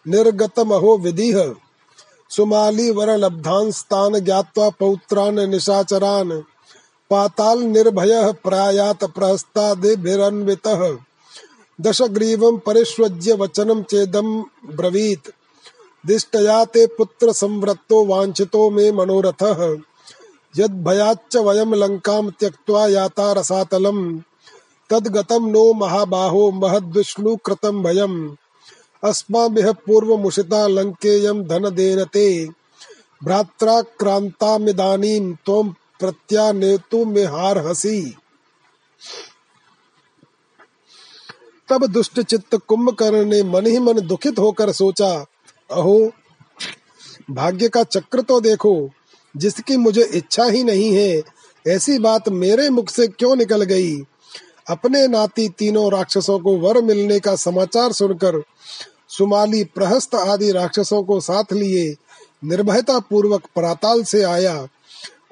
निर्गतमहो 0.08 0.98
विधिः। 0.98 1.54
सुमालीवरलब्धांस्तान् 2.30 4.16
ज्ञात्वा 4.16 4.70
पौत्रान् 4.70 5.36
निशाचरान्। 5.36 6.42
पाताल 7.10 7.60
निर्भयः 7.60 8.32
प्रायात 8.32 9.04
प्रहस्तादिभिरन्वितः। 9.04 10.98
दशग्रीवं 11.82 12.58
परिष्वज्य 12.58 13.34
वचनं 13.34 13.84
चेदं 13.84 14.44
ब्रवीत्। 14.76 15.30
दिष्टया 16.06 16.66
ते 16.66 16.86
पुत्र 16.86 17.34
संवृत्तो 17.34 18.06
वाञ्छितो 18.06 18.70
मे 18.70 18.92
मनोरथः। 18.92 19.89
यद्भयाच्च 20.58 21.38
वयं 21.38 21.76
लङ्कां 21.76 22.30
त्यक्त्वा 22.30 22.88
याता 22.88 23.32
रसातलम् 23.32 24.20
तद्गतं 24.90 25.52
नो 25.52 25.74
महाबाहो 25.74 26.52
महद्विष्णुकृतं 26.52 27.84
भयम्। 27.84 28.36
अस्माभिः 29.04 29.72
पूर्वमुषिता 29.72 30.68
लङ्केयं 30.68 31.44
धनदेन 31.44 32.04
ते। 32.04 32.50
भ्रात्राक्रान्तामिदानीं 33.24 35.34
त्वं 35.34 35.70
प्रत्यानेतुमिहार्हसि। 35.70 38.16
तब 41.70 41.86
दुष्ट 41.86 42.22
चित्त 42.22 42.56
कुंभकर्ण 42.56 43.26
ने 43.26 43.44
मन 43.44 43.66
ही 43.66 43.80
मन 43.80 43.94
दुखित 43.94 44.40
होकर 44.40 44.72
सोचा, 44.72 45.26
अहो, 45.72 46.12
भाग्य 47.32 47.70
का 47.70 47.84
चक्र 47.84 48.22
तो 48.22 48.42
देखो। 48.42 48.90
जिसकी 49.38 49.78
मुझे 49.78 50.04
इच्छा 50.04 50.44
ही 50.44 50.64
नहीं 50.64 50.94
है। 50.94 51.22
ऐसी 51.68 52.00
बात 52.00 52.30
मेरे 52.30 52.70
मुख 52.70 52.90
से 52.90 53.08
क्यों 53.08 53.36
निकल 53.36 53.64
गई? 53.64 53.98
अपने 54.70 55.08
नाती 55.08 55.50
तीनों 55.50 55.92
राक्षसों 55.92 56.40
को 56.40 56.58
वर 56.58 56.82
मिलने 56.82 57.20
का 57.20 57.36
समाचार 57.36 57.92
सुनकर 57.92 58.42
सुमाली 59.10 59.64
प्रहस्त 59.64 60.16
आदि 60.16 60.52
राक्षसों 60.52 61.04
को 61.04 61.20
साथ 61.20 61.54
लिए 61.54 61.96
निर्भयता 62.44 63.00
पूर्वक 63.00 63.44
पराताल 63.56 64.04
से 64.04 64.24
आया 64.24 64.68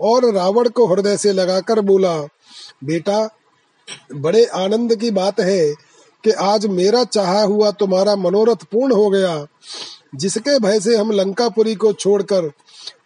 और 0.01 0.33
रावण 0.33 0.69
को 0.69 0.87
हृदय 0.87 1.17
से 1.17 1.31
लगाकर 1.31 1.79
बोला, 1.79 2.17
बेटा, 2.83 3.29
बड़े 4.15 4.45
आनंद 4.45 4.95
की 4.95 5.11
बात 5.11 5.39
है 5.39 5.73
कि 6.23 6.31
आज 6.31 6.65
मेरा 6.65 7.03
चाहा 7.03 7.41
हुआ 7.41 7.71
तुम्हारा 7.71 8.15
मनोरथ 8.15 8.63
पूर्ण 8.71 8.93
हो 8.93 9.09
गया, 9.09 9.45
जिसके 10.15 10.59
भय 10.59 10.79
से 10.79 10.97
हम 10.97 11.11
लंकापुरी 11.11 11.75
को 11.75 11.93
छोड़कर 11.93 12.51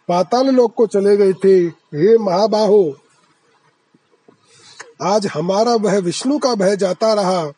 पाताल 0.08 0.48
लोक 0.48 0.74
को 0.74 0.86
चले 0.86 1.16
गए 1.16 1.32
थे। 1.34 1.56
हे 1.96 2.16
महाबाहो, 2.18 2.94
आज 5.02 5.26
हमारा 5.26 5.74
वह 5.74 5.98
विष्णु 5.98 6.38
का 6.38 6.54
भय 6.54 6.76
जाता 6.76 7.12
रहा। 7.14 7.52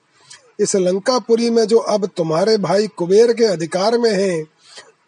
इस 0.61 0.75
लंकापुरी 0.77 1.51
में 1.51 1.65
जो 1.67 1.79
अब 1.79 2.07
तुम्हारे 2.07 2.57
भाई 2.59 2.87
कुबेर 2.87 3.33
के 3.33 3.45
अधिकार 3.45 3.99
में 3.99 4.13
है, 4.13 4.43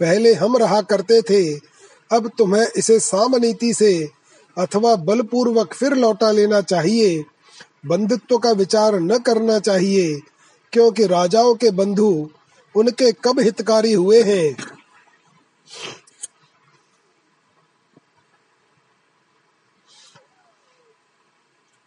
पहले 0.01 0.33
हम 0.35 0.57
रहा 0.57 0.81
करते 0.83 1.21
थे, 1.23 1.55
अब 2.11 2.31
तुम्हें 2.39 2.67
इसे 2.77 2.99
सामनीति 3.01 3.73
से 3.75 4.09
अथवा 4.57 4.95
बलपूर्वक 4.97 5.75
फिर 5.75 5.95
लौटा 5.95 6.31
लेना 6.31 6.61
चाहिए। 6.61 7.25
बंधुत्व 7.87 8.39
का 8.39 8.51
विचार 8.51 8.99
न 9.01 9.19
करना 9.19 9.59
चाहिए, 9.59 10.21
क्योंकि 10.73 11.07
राजाओं 11.07 11.55
के 11.55 11.71
बंधु 11.71 12.29
उनके 12.75 13.11
कब 13.25 13.41
हितकारी 13.41 13.93
हुए 13.93 14.23
हैं। 14.23 14.57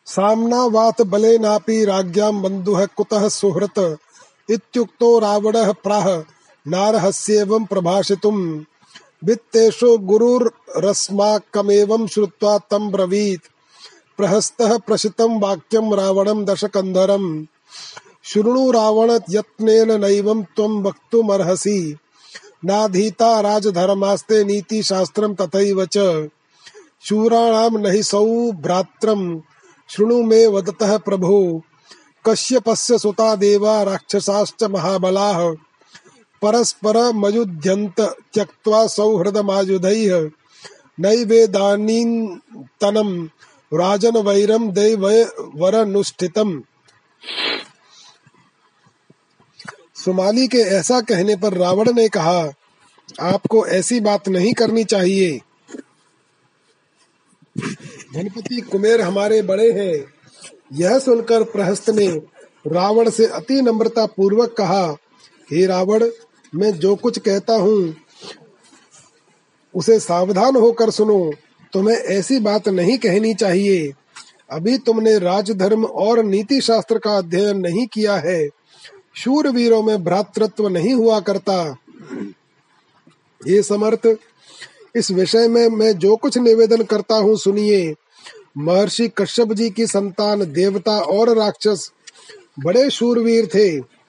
सामनावात 0.09 1.01
बलेनापि 1.01 1.85
राज्ञां 1.85 2.41
बन्धुः 2.41 2.85
कुतः 2.85 3.29
सुहृत्? 3.29 3.95
इत्युक्तो 4.51 5.19
रावणः 5.19 5.71
प्राह, 5.71 6.23
नारहस्येवं 6.67 7.65
प्रभाषितुम् 7.65 8.61
वित्तेषु 9.23 9.97
गुरुरस्माकमेवं 9.97 12.07
श्रुत्वा 12.07 12.57
तं 12.57 12.91
ब्रवीत्। 12.91 13.41
प्रहस्तः 14.17 14.77
प्रशितं 14.77 15.39
वाक्यं 15.39 15.95
रावणं 15.95 16.45
दशकन्धरम्। 16.45 17.45
शृणु 18.23 18.71
रावण 18.71 19.19
यत्नेन 19.29 20.01
नैवं 20.01 20.43
त्वं 20.43 20.83
वक्तुमर्हसि। 20.83 21.97
नाधीता 22.65 23.39
राजधर्मास्ते 23.39 24.43
नीतिशास्त्रं 24.43 25.35
तथैव 25.35 25.85
च। 25.85 26.27
शूराणां 27.03 27.69
नहि 27.69 28.03
सौ 28.03 28.51
भ्रात्रम्। 28.51 29.41
शृणु 29.89 30.23
मे 30.23 30.47
वदतः 30.47 30.97
प्रभो, 30.97 31.63
कश्यपस्य 32.27 32.97
सुता 32.97 33.35
देवा 33.35 33.83
राक्षसाश्च 33.83 34.63
महाबलाः। 34.63 35.55
परस्परमयुध्यन्त 36.41 38.15
त्यक्त्वा 38.33 38.87
सौहृदमायुधैः 38.87 40.29
नैवेदानीन्तनं 40.99 43.27
राजन 43.73 44.17
वैरम 44.17 44.71
दैवरनुष्ठितम् 44.71 46.61
सुमाली 49.95 50.47
के 50.47 50.57
ऐसा 50.57 51.01
कहने 51.01 51.35
पर 51.35 51.53
रावण 51.53 51.93
ने 51.93 52.09
कहा, 52.09 52.51
आपको 53.21 53.67
ऐसी 53.67 53.99
बात 53.99 54.29
नहीं 54.29 54.53
करनी 54.53 54.83
चाहिए। 54.83 55.41
धनपति 58.15 58.61
कुमेर 58.61 59.01
हमारे 59.01 59.41
बड़े 59.41 59.71
हैं। 59.71 60.05
यह 60.73 60.99
सुनकर 60.99 61.43
प्रहस्त 61.43 61.89
ने 61.89 62.07
रावण 62.67 63.09
से 63.09 63.25
अति 63.25 63.61
नम्रता 63.61 64.05
पूर्वक 64.05 64.55
कहा, 64.57 64.95
हे 65.51 65.65
रावण, 65.65 66.09
मैं 66.55 66.71
जो 66.71 66.95
कुछ 66.95 67.19
कहता 67.19 67.55
हूँ, 67.55 67.95
उसे 69.75 69.99
सावधान 69.99 70.55
होकर 70.55 70.89
सुनो। 70.89 71.31
तुम्हें 71.73 71.97
ऐसी 71.97 72.39
बात 72.39 72.69
नहीं 72.69 72.97
कहनी 72.97 73.33
चाहिए। 73.33 73.93
अभी 74.49 74.77
तुमने 74.77 75.17
राजधर्म 75.19 75.85
और 75.85 76.23
नीति 76.23 76.61
शास्त्र 76.61 76.99
का 76.99 77.17
अध्ययन 77.17 77.57
नहीं 77.57 77.87
किया 77.87 78.15
है। 78.15 78.49
शूर 79.15 79.47
वीरों 79.47 79.83
में 79.83 80.03
भ्रातृत्व 80.03 80.67
नहीं 80.67 80.93
हुआ 80.93 81.19
करता। 81.19 81.77
ये 83.47 83.63
समर्थ 83.63 84.07
इस 84.95 85.11
विषय 85.11 85.47
में 85.47 85.67
मैं 85.67 85.97
जो 85.97 86.15
कुछ 86.15 86.37
निवेदन 86.37 86.83
करता 86.83 87.15
हूँ, 87.15 87.37
सुनिए। 87.37 87.95
महर्षि 88.57 89.07
कश्यप 89.07 89.53
जी 89.53 89.69
की 89.69 89.87
संतान 89.87 90.53
देवता 90.53 90.99
और 90.99 91.37
राक्षस 91.37 91.91
बड़े 92.59 92.89
शूरवीर 92.89 93.49
थे। 93.55 93.99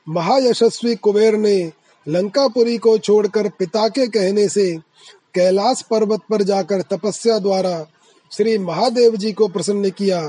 महायशस्वी 0.10 0.96
कुबेर 0.96 1.36
ने 1.36 1.72
लंकापुरी 2.08 2.78
को 2.78 2.98
छोड़कर 2.98 3.50
पिता 3.50 3.88
के 3.88 4.08
कहने 4.08 4.48
से 4.50 4.72
कैलाश 5.36 5.82
पर्वत 5.82 6.22
पर 6.30 6.42
जाकर 6.42 6.82
तपस्या 6.82 7.40
द्वारा 7.40 7.86
श्री 8.32 8.58
महादेव 8.58 9.16
जी 9.16 9.32
को 9.32 9.48
प्रसन्न 9.48 9.90
किया 9.90 10.22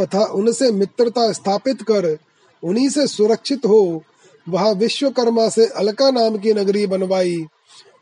तथा 0.00 0.24
उनसे 0.34 0.70
मित्रता 0.72 1.32
स्थापित 1.32 1.82
कर 1.82 2.16
उन्हीं 2.62 2.88
से 2.88 3.06
सुरक्षित 3.06 3.66
हो 3.66 4.02
वहाँ 4.50 4.72
विश्वकर्मा 4.74 5.48
से 5.48 5.66
अलका 5.66 6.10
नाम 6.10 6.38
की 6.38 6.52
नगरी 6.52 6.86
बनवाई। 6.86 7.36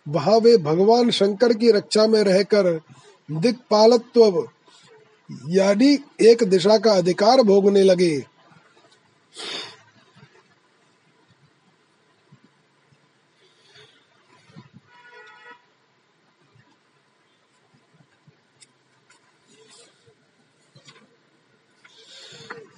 वहाँ 0.09 0.39
वे 0.39 0.57
भगवान 0.57 1.11
शंकर 1.11 1.53
की 1.53 1.71
रक्षा 1.71 2.07
में 2.07 2.23
रहकर 2.23 2.81
दिक्पालत्व, 3.29 4.49
यानी 5.49 5.99
एक 6.21 6.45
दिशा 6.45 6.79
का 6.79 6.93
अधिकार 6.93 7.43
भोगने 7.43 7.83
लगे। 7.83 8.25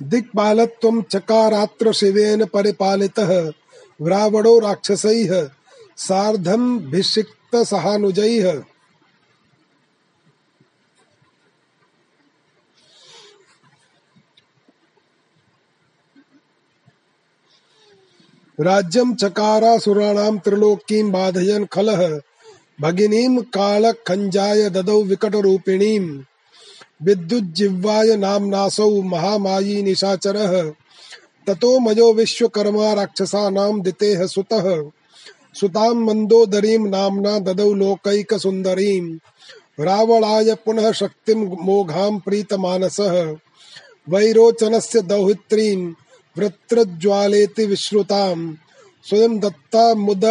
दिक्पालत्वं 0.03 1.01
चकारात्र 1.03 1.93
शिवेन 1.93 2.45
परिपालितः। 2.45 3.51
रावणो 4.03 4.59
राक्षसैः 4.59 5.49
सहानुजैः। 7.65 8.63
राज्यं 18.61 19.15
चकारासुराणां 19.15 20.39
त्रिलोकीं 20.39 21.11
बाधयन् 21.11 21.67
खलः, 21.67 22.21
भगिनीं 22.81 23.39
कालखञ्जाय 23.39 24.71
ददौ 24.71 25.03
विकटरूपिणीम् 25.03 26.23
विद्युज्जिह्वाय 27.03 28.17
नाम्नासौ 28.17 29.03
महामायी 29.03 29.83
निशाचरः 29.83 30.73
ततो 31.51 31.81
मयो 31.81 32.13
विश्वकर्मा 32.13 32.93
राक्षसानां 32.93 33.81
दितेः 33.81 34.27
सुतः। 34.27 34.91
सुतां 35.55 35.95
मन्दोदरीं 35.95 36.79
नाम्ना 36.79 37.39
ददौ 37.39 37.75
लोकैकसुन्दरीं। 37.75 39.19
रावणाय 39.81 40.55
पुनः 40.55 40.93
शक्तिं 40.93 41.65
मोघां 41.65 42.19
प्रीतमानसः। 42.19 43.37
वैरोचनस्य 44.09 45.01
दौहित्रीं 45.01 45.93
वृत्रज्वालेति 46.39 47.67
विश्रुतां। 47.67 48.55
स्वयं 49.05 49.39
दत्ता 49.39 49.95
मुद 49.95 50.25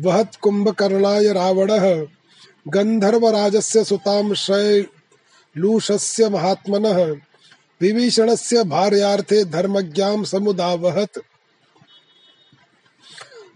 वहत् 0.00 0.36
कुम्भकर्णाय 0.36 1.32
रावणः। 1.32 2.06
गन्धर्वराजस्य 2.68 3.84
सुतां 3.84 4.34
शै 4.34 4.86
लूषस्य 5.56 6.28
महात्मनः। 6.28 7.16
विभीषणस्य 7.82 8.62
भार्यार्थे 8.64 9.44
धर्मज्ञां 9.44 10.24
समुदावहत्। 10.24 11.18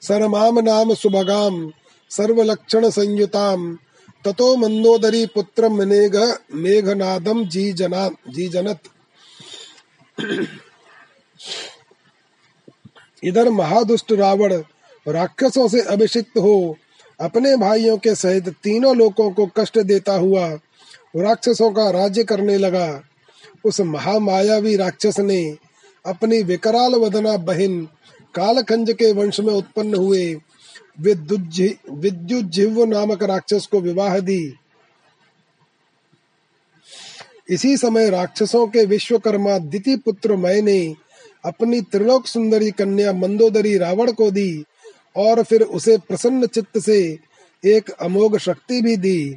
सरमाम 0.03 0.59
नाम 0.59 0.95
सुभगां 0.95 1.70
सर्वलक्षण 2.11 2.89
संयुतां 2.91 3.77
ततो 4.24 4.57
मंदोदरी 4.57 5.27
पुत्र 5.27 5.68
मेघ 5.68 6.16
मेघनादम 6.55 7.45
जी 7.49 7.72
जना 7.72 8.09
जी 8.29 8.49
जनत 8.49 8.79
इधर 13.22 13.49
महादुष्ट 13.51 14.12
रावण, 14.12 14.53
राक्षसों 15.07 15.68
से 15.68 15.81
अभिषिक्त 15.81 16.39
हो। 16.39 16.77
अपने 17.20 17.57
भाइयों 17.57 17.97
के 17.99 18.14
सहित 18.14 18.49
तीनों 18.62 18.97
लोगों 18.97 19.31
को 19.31 19.47
कष्ट 19.57 19.79
देता 19.79 20.14
हुआ 20.14 20.47
राक्षसों 21.16 21.70
का 21.70 21.91
राज्य 21.91 22.24
करने 22.24 22.57
लगा। 22.59 22.89
उस 23.64 23.80
महामायावी 23.80 24.76
राक्षस 24.76 25.18
ने 25.20 25.42
अपनी 26.05 26.42
विकराल 26.42 26.94
वदना 26.94 27.36
बहन 27.36 27.80
कालखंज 28.34 28.92
के 28.92 29.12
वंश 29.12 29.40
में 29.40 29.53
उत्पन्न 29.55 29.94
हुए 29.94 30.34
विद्युजिह्व 31.01 32.84
नामक 32.84 33.22
राक्षस 33.22 33.66
को 33.66 33.80
विवाह 33.80 34.18
दी। 34.20 34.55
इसी 37.51 37.76
समय 37.76 38.11
राक्षसों 38.11 38.66
के 38.66 38.84
विश्वकर्मा 38.84 39.59
दिति 39.59 39.97
पुत्र 39.97 40.36
मय 40.36 40.61
ने 40.62 40.94
अपनी 41.44 41.80
त्रिलोक 41.82 42.26
सुंदरी 42.26 42.70
कन्या 42.70 43.12
मंदोदरी 43.12 43.76
रावण 43.78 44.12
को 44.12 44.30
दी 44.30 44.64
और 45.16 45.42
फिर 45.42 45.62
उसे 45.62 45.97
प्रसन्न 45.99 46.47
चित्त 46.47 46.78
से 46.78 46.99
एक 47.64 47.90
अमोघ 47.90 48.36
शक्ति 48.38 48.80
भी 48.82 48.97
दी। 48.97 49.36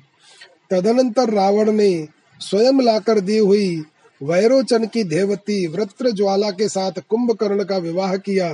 तदनंतर 0.70 1.30
रावण 1.30 1.72
ने 1.72 2.08
स्वयं 2.42 2.82
लाकर 2.82 3.20
दी 3.20 3.38
हुई 3.38 3.84
वैरोचन 4.22 4.86
की 4.86 5.04
देवती 5.04 5.68
वृत्र 5.68 6.12
ज्वाला 6.12 6.52
के 6.52 6.70
साथ 6.70 6.92
कुंभकर्ण 7.10 7.64
का 7.64 7.78
विवाह 7.78 8.16
किया, 8.18 8.54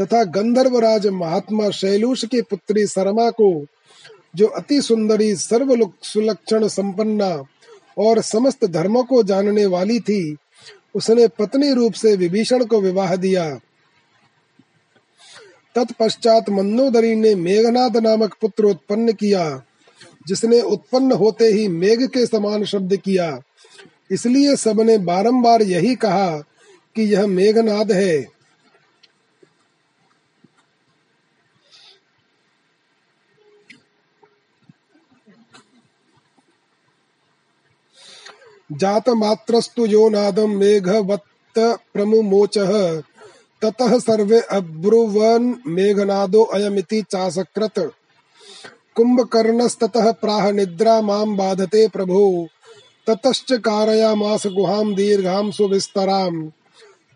तथा 0.00 0.24
गंधर्वराज 0.24 1.06
महात्मा 1.06 1.70
शैलूष 1.70 2.24
की 2.24 2.42
पुत्री 2.42 2.86
सरमा 2.86 3.30
को, 3.30 3.66
जो 4.36 4.46
अति 4.46 4.80
सुंदरी 4.82 5.34
सर्व 5.36 5.90
सुलक्षण 6.02 6.68
संपन्ना 6.68 7.44
और 7.98 8.20
समस्त 8.20 8.64
धर्मों 8.64 9.04
को 9.04 9.22
जानने 9.22 9.66
वाली 9.66 10.00
थी, 10.00 10.36
उसने 10.94 11.28
पत्नी 11.28 11.72
रूप 11.72 11.92
से 11.92 12.16
विभीषण 12.16 12.64
को 12.64 12.80
विवाह 12.80 13.16
दिया। 13.16 13.50
तत्पश्चात 15.74 16.50
मंदोदरी 16.50 17.14
ने 17.14 17.34
मेघनाथ 17.34 17.96
नामक 17.96 18.34
पुत्र 18.40 18.64
उत्पन्न 18.64 19.12
किया, 19.12 19.62
जिसने 20.28 20.60
उत्पन्न 20.60 21.12
होते 21.12 21.44
ही 21.44 21.68
मेघ 21.68 22.06
के 22.06 22.26
समान 22.26 22.64
शब्द 22.64 22.96
किया। 22.96 23.40
इसलिए 24.10 24.56
सबने 24.56 24.98
बारंबार 24.98 25.62
यही 25.62 25.94
कहा 25.94 26.38
कि 26.96 27.02
यह 27.02 27.26
मेघनाद 27.26 27.92
है। 27.92 28.34
जात 38.72 39.08
मात्रस्तु 39.08 39.86
यो 39.86 40.08
नादम 40.08 40.50
मेघवत्त 40.50 41.58
प्रमुमोच, 41.92 42.58
ततः 43.62 43.98
सर्वे 43.98 44.40
अब्रुवन 44.40 45.54
मेघनादो 45.66 46.42
अयमिति 46.44 47.02
चासकृत 47.02 47.78
कुंभकर्णस्ततः 48.94 50.12
प्राह 50.12 50.50
निद्रा 50.50 51.00
माम 51.00 51.36
बाधते 51.36 51.88
प्रभो। 51.88 52.48
ततश्च 53.06 53.52
कारयामास 53.52 54.46
गुहां 54.46 54.94
दीर्घां 54.94 55.50
सुविस्तरां। 55.50 56.48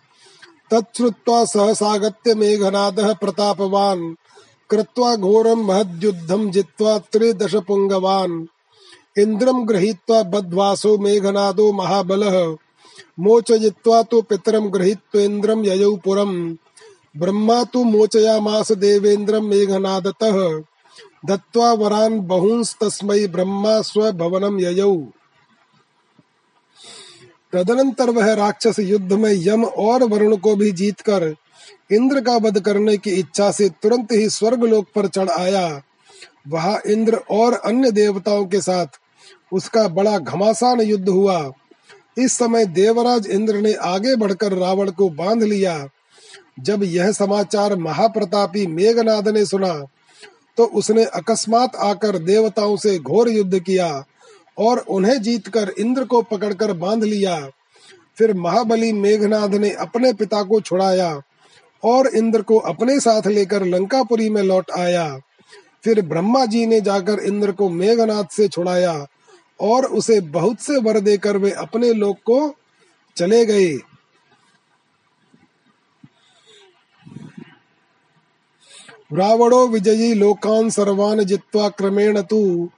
तच्छ्रुत्वा 0.73 1.45
सहसागत्य 1.45 2.35
मेघनादः 2.35 3.13
प्रतापवान्। 3.13 4.15
कृत्वा 4.69 5.15
घोरं 5.15 5.55
महद्युद्धं 5.55 6.51
जित्वा 6.51 6.97
त्रिदशपुङ्गवान्। 6.97 8.45
इन्द्रं 9.19 9.69
गृहीत्वा 9.69 10.23
बद्वासो 10.23 10.97
मेघनादो 10.97 11.71
महाबलः। 11.71 12.55
मोचयित्वा 13.19 14.01
तु 14.01 14.21
पितरं 14.21 14.73
गृहीत्वेन्द्रं 14.73 15.65
ययौ 15.65 15.95
पुरम्। 15.95 16.55
ब्रह्मा 17.17 17.63
तु 17.63 17.83
मोचयामास 17.83 18.71
देवेन्द्रं 18.71 19.41
मेघनादतः। 19.41 20.63
दत्त्वा 21.25 21.73
वरान् 21.73 22.19
बहूंस्तस्मै 22.19 23.27
ब्रह्मा 23.27 23.81
स्वभवनं 23.81 24.61
ययौ। 24.61 24.97
तदनंतर 27.53 28.09
वह 28.09 28.33
राक्षस 28.33 28.79
युद्ध 28.79 29.13
में 29.13 29.31
यम 29.33 29.63
और 29.65 30.03
वरुण 30.03 30.35
को 30.37 30.55
भी 30.55 30.71
जीतकर 30.71 31.33
इंद्र 31.91 32.21
का 32.21 32.35
वध 32.37 32.59
करने 32.59 32.97
की 32.97 33.11
इच्छा 33.11 33.51
से 33.51 33.69
तुरंत 33.83 34.11
ही 34.11 34.29
स्वर्ग 34.29 34.63
लोक 34.63 34.87
पर 34.95 35.07
चढ़ 35.07 35.29
आया। 35.29 35.81
वहाँ 36.47 36.79
इंद्र 36.87 37.19
और 37.31 37.53
अन्य 37.53 37.91
देवताओं 37.91 38.45
के 38.45 38.61
साथ 38.61 38.99
उसका 39.53 39.87
बड़ा 39.87 40.17
घमासान 40.17 40.81
युद्ध 40.81 41.07
हुआ। 41.09 41.51
इस 42.17 42.33
समय 42.33 42.65
देवराज 42.65 43.27
इंद्र 43.27 43.55
ने 43.55 43.73
आगे 43.73 44.15
बढ़कर 44.15 44.53
रावण 44.53 44.91
को 44.91 45.09
बाँध 45.09 45.43
लिया। 45.43 45.87
जब 46.59 46.83
यह 46.83 47.11
समाचार 47.11 47.75
महाप्रतापी 47.75 48.65
मेघनाद 48.67 49.27
ने 49.27 49.45
सुना 49.45 49.73
तो 50.57 50.65
उसने 50.65 51.03
अकस्मात 51.05 51.75
आकर 51.75 52.17
देवताओं 52.17 52.75
से 52.77 52.97
घोर 52.99 53.29
युद्ध 53.29 53.59
किया। 53.59 53.89
और 54.59 54.77
उन्हें 54.77 55.21
जीतकर 55.21 55.73
इंद्र 55.79 56.03
को 56.03 56.21
पकड़कर 56.21 56.73
बाँध 56.73 57.03
लिया। 57.03 57.39
फिर 58.17 58.33
महाबली 58.33 58.93
मेघनाथ 58.93 59.49
ने 59.49 59.71
अपने 59.71 60.13
पिता 60.13 60.43
को 60.43 60.61
छुड़ाया 60.61 61.21
और 61.83 62.07
इंद्र 62.07 62.41
को 62.41 62.57
अपने 62.57 62.99
साथ 62.99 63.27
लेकर 63.27 63.65
लंकापुरी 63.65 64.29
में 64.29 64.41
लौट 64.43 64.71
आया। 64.71 65.19
फिर 65.83 66.01
ब्रह्मा 66.01 66.45
जी 66.45 66.65
ने 66.65 66.81
जाकर 66.81 67.19
इंद्र 67.19 67.51
को 67.51 67.69
मेघनाथ 67.69 68.23
से 68.31 68.47
छुड़ाया 68.47 69.05
और 69.59 69.85
उसे 69.85 70.21
बहुत 70.21 70.59
से 70.59 70.77
वर 70.77 70.99
देकर 70.99 71.37
वे 71.37 71.51
अपने 71.51 71.93
लोक 71.93 72.17
को 72.25 72.55
चले 73.17 73.45
गए। 73.45 73.77
रावणो 79.13 79.67
विजयी 79.67 80.13
लोकान 80.13 80.69
सर्वान 80.69 81.23
जित्वा 81.23 81.69
क्रमेण 81.69 82.21
तू 82.21 82.69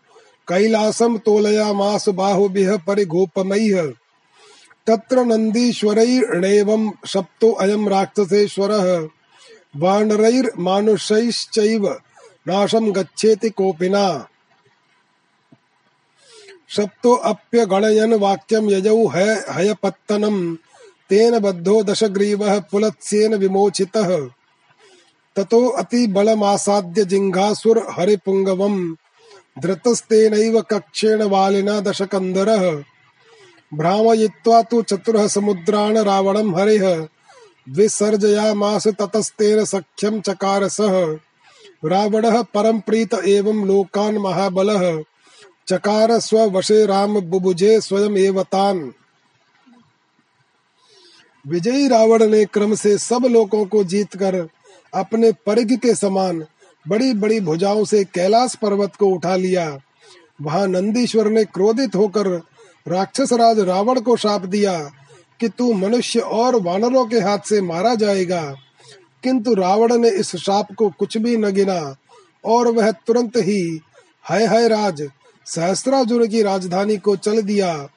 कैलासम 0.49 1.17
तोलयामास 1.17 2.09
बाहुभिः 2.09 2.77
परिगोपमैः। 2.77 3.93
तत्र 4.87 5.25
नन्दीश्वरैर्णेवं 5.25 6.91
शप्तो 7.07 7.51
अयं 7.51 7.89
राक्षसेश्वरः। 7.89 9.07
वानरैर्मानुषैश्चैव 9.75 11.99
नाशं 12.47 12.95
गच्छेति 12.95 13.49
कोपिना। 13.49 14.27
शप्तोऽप्यगणयन् 16.69 18.13
वाक्यं 18.13 18.71
यजौ 18.71 19.07
हय 19.07 19.45
हयपत्तनं। 19.49 20.55
तेन 21.09 21.39
बद्धो 21.39 21.83
दशग्रीवः 21.83 22.59
पुलत्स्येन 22.59 23.35
विमोचितः। 23.35 24.29
ततो 25.35 25.67
अतिबलमासाद्य 25.67 27.05
जिङ्घासुर 27.05 27.87
हरिपुङ्गवम् 27.89 28.95
धृतस्तेनैव 29.59 30.61
कक्षेण 30.61 31.23
वालिना 31.23 31.79
दशकन्दरः 31.79 32.83
भ्रामयित्वा 33.73 34.61
तु 34.61 34.81
चतुरः 34.81 35.27
समुद्रान् 35.27 35.97
रावणं 35.97 36.59
हरिः। 36.59 37.07
विसर्जयामास 37.69 38.87
ततस्तेन 38.87 39.65
सख्यं 39.65 40.21
चकार 40.21 40.67
सः 40.67 41.17
रावणः 41.85 42.41
परं 42.41 42.79
प्रीत 42.79 43.13
एवं 43.13 43.65
लोकान् 43.65 44.17
महाबलः। 44.17 45.03
चकार 45.67 46.19
स्ववशे 46.19 46.85
राम 46.85 47.19
बुबुजे 47.19 47.81
स्वयं 47.81 48.17
एव 48.17 48.43
तान्। 48.43 48.91
विजयी 51.47 51.87
रावण 51.87 52.27
ने 52.27 52.45
क्रम 52.45 52.75
से 52.75 52.97
सब 52.97 53.25
लोगों 53.25 53.65
को 53.65 53.83
जीतकर 53.83 54.49
अपने 54.93 55.31
परिग 55.31 55.79
के 55.79 55.95
समान 55.95 56.45
बड़ी 56.87 57.13
बड़ी 57.13 57.39
भुजाओं 57.39 57.85
से 57.85 58.03
कैलाश 58.03 58.55
पर्वत 58.55 58.95
को 58.95 59.05
उठा 59.05 59.35
लिया। 59.35 59.79
वहाँ 60.41 60.67
नंदीश्वर 60.67 61.29
ने 61.29 61.45
क्रोधित 61.45 61.95
होकर 61.95 62.27
राक्षस 62.87 63.33
राज 63.33 63.59
रावण 63.59 63.99
को 63.99 64.17
शाप 64.17 64.41
दिया 64.41 64.91
कि 65.39 65.49
तू 65.49 65.73
मनुष्य 65.73 66.19
और 66.19 66.61
वानरों 66.61 67.05
के 67.05 67.19
हाथ 67.19 67.39
से 67.39 67.61
मारा 67.61 67.95
जाएगा। 67.95 68.55
किंतु 69.23 69.53
रावण 69.53 69.97
ने 69.97 70.09
इस 70.09 70.35
शाप 70.35 70.67
को 70.73 70.89
कुछ 70.89 71.17
भी 71.17 71.37
न 71.37 71.51
गिना 71.51 71.95
और 72.45 72.67
वह 72.67 72.91
तुरंत 72.91 73.37
ही 73.37 73.81
हय 74.29 74.45
हय 74.45 74.67
राज, 74.67 75.09
सहस्त्रार्जुन 75.45 76.27
की 76.27 76.41
राजधानी 76.41 76.97
को 76.97 77.15
चल 77.15 77.41
दिया। 77.41 77.89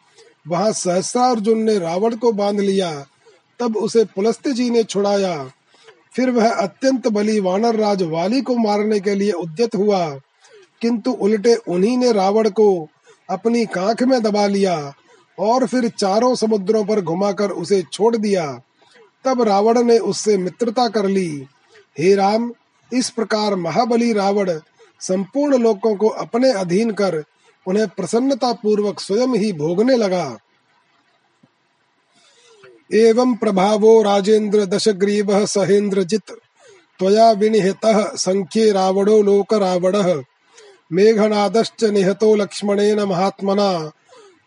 वहाँ 0.48 0.72
सहस्त्रार्जुन 0.72 1.58
ने 1.58 1.78
रावण 1.78 2.16
को 2.16 2.32
बाँध 2.32 2.60
लिया। 2.60 3.06
तब 3.60 3.76
उसे 3.76 4.04
पुलस्त्य 4.04 4.52
जी 4.52 4.70
ने 4.70 4.82
छुड़ाया। 4.82 5.50
फिर 6.14 6.30
वह 6.30 6.50
अत्यंत 6.50 7.08
बली 7.08 7.38
वानर 7.40 7.76
राज 7.76 8.02
वाली 8.02 8.40
को 8.40 8.56
मारने 8.56 9.00
के 9.00 9.14
लिए 9.14 9.32
उद्यत 9.32 9.74
हुआ, 9.74 10.08
किंतु 10.82 11.10
उल्टे 11.12 11.54
उन्हीं 11.54 11.96
ने 11.98 12.12
रावण 12.12 12.48
को 12.50 12.88
अपनी 13.28 13.64
कांख 13.66 14.02
में 14.02 14.22
दबा 14.22 14.46
लिया 14.46 14.94
और 15.38 15.66
फिर 15.66 15.88
चारों 15.88 16.34
समुद्रों 16.34 16.84
पर 16.84 17.00
घुमाकर 17.00 17.50
उसे 17.50 17.82
छोड़ 17.92 18.16
दिया। 18.16 18.46
तब 19.24 19.42
रावण 19.42 19.82
ने 19.82 19.98
उससे 19.98 20.36
मित्रता 20.38 20.88
कर 20.88 21.06
ली। 21.06 21.46
हे 21.98 22.14
राम, 22.14 22.52
इस 22.92 23.10
प्रकार 23.10 23.54
महाबली 23.54 24.12
रावण 24.12 24.50
संपूर्ण 25.00 25.58
लोगों 25.58 25.94
को 25.96 26.08
अपने 26.08 26.52
अधीन 26.52 26.90
कर 26.90 27.22
उन्हें 27.66 27.86
प्रसन्नता 27.88 28.52
पूर्वक 28.52 29.00
स्वयं 29.00 29.34
ही 29.36 29.52
भोगने 29.52 29.96
लगा। 29.96 30.38
एवं 32.92 33.34
प्रभावो 33.34 34.02
राजेन्द्र 34.02 34.66
दशग्रीवः 34.66 35.46
सहेन्द्रजित् 35.46 36.30
त्वया 36.98 37.30
विनिहतः 37.30 38.16
संख्ये 38.16 38.72
रावणो 38.72 39.22
लोकरावणः। 39.22 40.22
मेघनादश्च 40.92 41.84
निहतो 41.84 42.34
लक्ष्मणेन 42.34 43.00
महात्मना। 43.00 43.92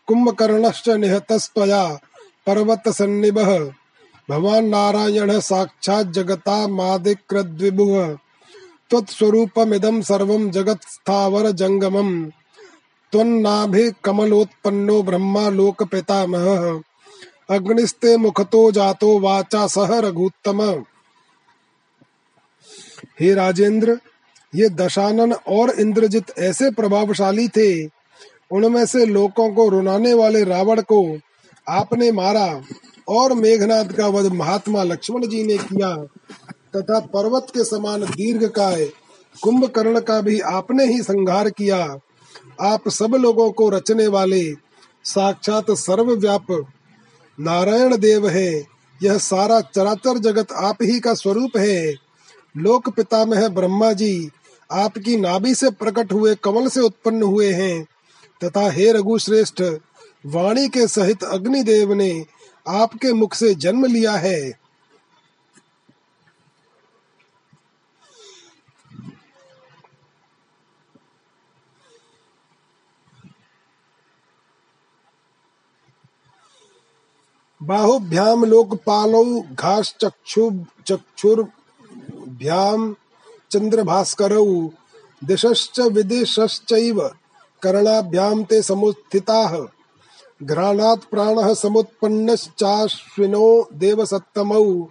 कुम्भकर्णश्च 0.06 0.88
निहतस्त्वया 0.88 1.98
पर्वतसन्निभः। 2.46 3.70
भवान् 4.30 4.70
नारायणः 4.70 5.40
साक्षात् 5.40 6.12
जगतामादिकृद्विभुः 6.12 8.16
त्वत्स्वरूपमिदं 8.90 10.02
सर्वं 10.02 10.50
जङ्गमम् 11.50 12.30
त्वन्नाभिः 13.12 13.92
कमलोत्पन्नो 14.04 15.02
ब्रह्मा 15.02 15.48
लोकपितामहः। 15.48 16.80
अग्निस्ते 17.48 18.16
मुखतो 18.16 18.70
जातो 18.72 19.18
वाचा 19.20 19.66
सह 19.66 19.98
रघुत्तम। 19.98 20.60
हे 23.20 23.34
राजेंद्र, 23.34 23.98
ये 24.52 24.68
दशानन 24.68 25.32
और 25.32 25.70
इंद्रजित 25.70 26.38
ऐसे 26.38 26.70
प्रभावशाली 26.70 27.48
थे, 27.48 27.86
उनमें 28.50 28.84
से 28.86 29.06
लोगों 29.06 29.50
को 29.54 29.68
रुनाने 29.68 30.12
वाले 30.14 30.44
रावण 30.44 30.80
को 30.82 31.00
आपने 31.66 32.12
मारा 32.12 32.62
और 33.08 33.32
मेघनाथ 33.34 33.92
का 33.92 34.06
वध 34.06 34.32
महात्मा 34.32 34.82
लक्ष्मण 34.82 35.26
जी 35.26 35.42
ने 35.44 35.58
किया, 35.58 35.94
तथा 36.76 37.00
पर्वत 37.00 37.46
के 37.50 37.64
समान 37.64 38.04
दीर्घ 38.04 38.44
काय 38.44 38.84
कुंभकर्ण 39.36 40.00
का 40.00 40.20
भी 40.20 40.40
आपने 40.40 40.84
ही 40.84 41.02
संहार 41.02 41.50
किया। 41.50 41.78
आप 42.62 42.88
सब 42.88 43.14
लोगों 43.14 43.50
को 43.50 43.68
रचने 43.68 44.06
वाले 44.06 44.42
साक्षात 45.04 45.70
सर्वव्याप 45.70 46.46
नारायण 47.40 47.96
देव 47.96 48.28
है। 48.28 48.66
यह 49.02 49.18
सारा 49.18 49.60
चराचर 49.60 50.18
जगत 50.18 50.52
आप 50.52 50.76
ही 50.82 51.00
का 51.00 51.14
स्वरूप 51.14 51.56
है। 51.56 51.94
लोक 52.56 52.88
पिता 52.88 53.24
में 53.24 53.38
है 53.38 53.48
ब्रह्मा 53.48 53.92
जी, 53.92 54.30
आपकी 54.72 55.16
नाभि 55.16 55.54
से 55.54 55.70
प्रकट 55.70 56.12
हुए 56.12 56.34
कमल 56.34 56.68
से 56.68 56.80
उत्पन्न 56.80 57.22
हुए 57.22 57.52
हैं। 57.52 57.86
तथा 58.44 58.70
हे 58.70 58.92
रघु 58.92 59.18
श्रेष्ठ 59.18 59.62
वाणी 60.26 60.68
के 60.68 60.86
सहित 60.86 61.22
अग्निदेव 61.22 61.92
ने 61.92 62.26
आपके 62.68 63.12
मुख 63.12 63.34
से 63.34 63.54
जन्म 63.54 63.84
लिया 63.86 64.12
है। 64.12 64.67
बाहुभ्याम 77.68 78.44
लोकपालौ 78.44 79.40
घास 79.40 79.94
चक्षु 80.00 80.50
चक्षुर्भ्याम 80.86 82.96
चंद्रभास्करौ 83.50 84.70
दिशश्च 85.24 85.80
विदिशश्चैव 85.80 87.10
कर्णाभ्याम 87.62 88.44
ते 88.44 88.62
समुत्थिताः। 88.62 89.66
घ्राणात् 90.42 91.10
प्राणः 91.10 91.54
समुत्पन्नश्चाश्विनो 91.54 93.68
देवसत्तमौ। 93.72 94.86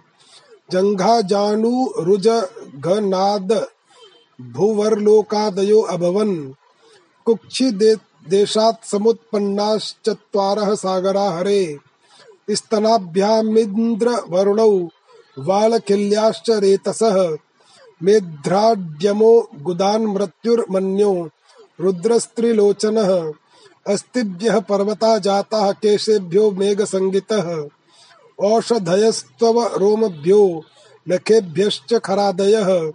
जङ्घाजानुरुजघनाद 0.70 3.66
भुवर्लोकादयो 4.40 5.80
अभवन्। 5.80 6.52
कुक्षि 7.24 7.70
दे, 7.70 7.96
देशात् 8.28 8.86
समुत्पन्नाश्चत्वारः 8.86 10.74
सागरा 10.74 11.30
हरे 11.30 11.87
स्तनाभ्यामिन्द्रवरुणौ 12.50 14.88
वालखिल्याश्च 15.38 16.50
रेतसः 16.50 17.36
मेध्राड्यमो 18.02 19.48
गुदान् 19.62 20.06
मृत्युर्मन्यो 20.06 21.28
रुद्रस्त्रिलोचनः। 21.80 23.32
अस्तिभ्यः 23.86 24.60
पर्वता 24.60 25.18
जाताः 25.18 25.72
केशेभ्यो 25.72 26.50
मेघसङ्गितः। 26.50 27.64
औषधयस्त्वव 28.42 29.66
रोमभ्यो 29.66 30.62
नखेभ्यश्च 31.08 31.94
खरादयः। 31.94 32.92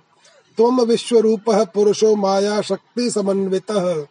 त्वं 0.58 0.86
विश्वरूपः 0.86 1.64
पुरुषो 1.64 2.16
माया 2.16 2.62
शक्तिसमन्वितः 2.62 4.06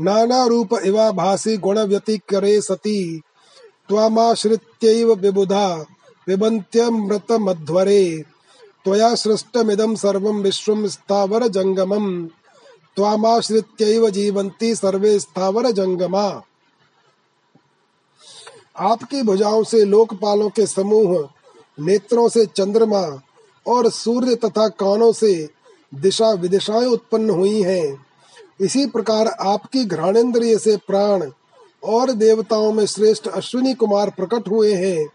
नानारूप 0.00 0.68
इवाभासि 0.84 1.56
गुणव्यतिकरे 1.56 2.60
सति। 2.60 3.22
त्वामाश्रित्यैव 3.90 5.12
विबुधा 5.14 5.86
पिबन्त्यमृतमध्वरे 6.26 8.24
त्वया 8.84 9.14
सृष्टमिदं 9.14 9.94
सर्वं 9.94 10.42
विश्वं 10.42 10.88
स्थावरजङ्गमम्। 10.88 12.28
त्वामाश्रित्यैव 12.96 14.10
जीवन्ति 14.10 14.74
सर्वे 14.74 15.18
स्थावर 15.18 15.70
जंगमा 15.70 16.42
आपकी 18.78 19.22
भुजाओं 19.22 19.64
से 19.64 19.84
लोकपालों 19.84 20.48
के 20.50 20.66
समूह, 20.66 21.28
नेत्रों 21.80 22.28
से 22.28 22.46
चंद्रमा 22.46 23.22
और 23.66 23.90
सूर्य 23.90 24.34
तथा 24.34 24.68
कानों 24.68 25.12
से 25.12 25.50
दिशा 25.94 26.30
विदिशाएँ 26.30 26.86
उत्पन्न 26.86 27.30
हुई 27.30 27.62
हैं। 27.62 28.06
इसी 28.60 28.86
प्रकार 28.86 29.26
आपकी 29.26 29.84
घ्राणेन्द्रिय 29.84 30.58
से 30.58 30.76
प्राण 30.76 31.30
और 31.84 32.10
देवताओं 32.12 32.72
में 32.72 32.86
श्रेष्ठ 32.86 33.28
अश्विनी 33.28 33.74
कुमार 33.74 34.10
प्रकट 34.10 34.48
हुए 34.48 34.74
हैं, 34.74 35.06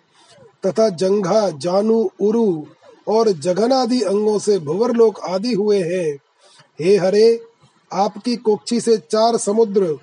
तथा 0.66 0.90
जंघा, 0.90 1.50
जानु, 1.50 2.10
उरु 2.22 2.66
और 3.08 3.32
जघन 3.32 3.72
आदि 3.72 4.02
अंगों 4.02 4.40
से 4.40 4.60
भुवरलोक 4.60 5.20
आदि 5.20 5.54
हुए 5.54 5.84
हैं। 5.84 6.18
हे 6.82 6.98
हरे, 6.98 7.42
आपकी 7.94 8.36
कोक्षी 8.36 8.82
से 8.82 8.98
चार 8.98 9.38
समुद्र, 9.38 9.98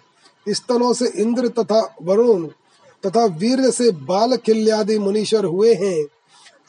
स्तनों 0.48 0.92
से 0.92 1.06
इंद्र 1.06 1.48
तथा 1.48 1.96
वरुण, 2.02 2.46
तथा 3.06 3.24
वीर 3.24 3.70
से 3.70 3.90
बाल 3.90 4.36
किल्यादि 4.36 4.98
मुनीश्वर 4.98 5.44
हुए 5.44 5.74
हैं। 5.74 6.06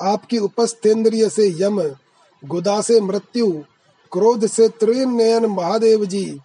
आपकी 0.01 0.37
उपस्थेन्द्रिय 0.37 1.29
से 1.29 1.55
यम, 1.63 1.81
गुदा 2.45 2.81
से 2.81 3.01
मृत्यु, 3.01 3.51
क्रोध 4.11 4.47
से 4.47 4.67
त्रिनयन 4.69 5.45
महादेव 5.45 6.05
जी 6.05 6.39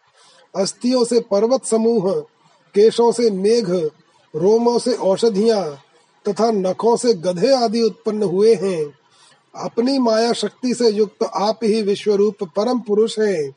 अस्थियों 0.56 1.04
से 1.04 1.20
पर्वत 1.20 1.64
समूह 1.64 2.24
केशों 2.78 3.12
से 3.12 3.30
मेघ, 3.30 3.70
रोमों 4.34 4.78
से 4.78 4.94
औषधिया 4.94 5.62
तथा 6.28 6.50
नखों 6.50 6.96
से 6.96 7.14
गधे 7.14 7.54
आदि 7.54 7.82
उत्पन्न 7.82 8.22
हुए 8.22 8.54
हैं। 8.54 8.94
अपनी 9.54 9.98
माया 9.98 10.32
शक्ति 10.32 10.74
से 10.74 10.90
युक्त 10.90 11.24
आप 11.34 11.58
ही 11.64 11.82
विश्व 11.82 12.14
रूप 12.14 12.44
परम 12.44 12.80
पुरुष 12.80 13.18
हैं। 13.18 13.50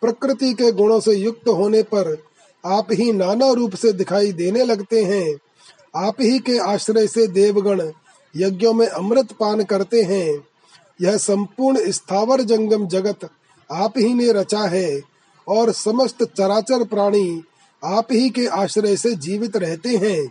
प्रकृति 0.00 0.52
के 0.54 0.72
गुणों 0.72 1.00
से 1.00 1.14
युक्त 1.14 1.48
होने 1.48 1.82
पर 1.82 2.22
आप 2.66 2.86
ही 2.92 3.12
नाना 3.12 3.50
रूप 3.52 3.74
से 3.74 3.92
दिखाई 3.92 4.32
देने 4.32 4.64
लगते 4.64 5.02
हैं। 5.04 5.38
आप 5.96 6.16
ही 6.20 6.38
के 6.38 6.58
आश्रय 6.58 7.06
से 7.06 7.26
देवगण 7.26 7.90
यज्ञों 8.36 8.72
में 8.72 8.86
अमृत 8.86 9.32
पान 9.32 9.64
करते 9.64 10.02
हैं। 10.02 10.46
यह 11.02 11.16
संपूर्ण 11.16 11.90
स्थावर 11.90 12.40
जंगम 12.40 12.86
जगत 12.86 13.28
आप 13.72 13.92
ही 13.98 14.14
ने 14.14 14.32
रचा 14.32 14.60
है 14.60 15.02
और 15.48 15.72
समस्त 15.72 16.24
चराचर 16.24 16.84
प्राणी 16.84 17.42
आप 17.84 18.06
ही 18.12 18.30
के 18.30 18.46
आश्रय 18.46 18.96
से 18.96 19.14
जीवित 19.14 19.56
रहते 19.56 19.88
हैं। 19.88 20.26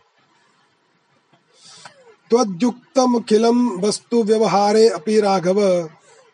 त्वद्युक्तमखिलं 2.30 3.82
वस्तु 3.82 4.24
व्यवहारे 4.24 4.90
अपि 4.90 5.20
राघव, 5.20 5.84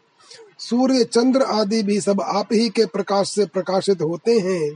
सूर्य, 0.60 1.04
चंद्र 1.04 1.42
आदि 1.42 1.84
भी 1.84 2.02
सब 2.02 2.22
आप 2.22 2.48
ही 2.54 2.70
के 2.70 2.86
प्रकाश 2.86 3.36
से 3.36 3.46
प्रकाशित 3.46 4.02
होते 4.02 4.40
हैं, 4.40 4.76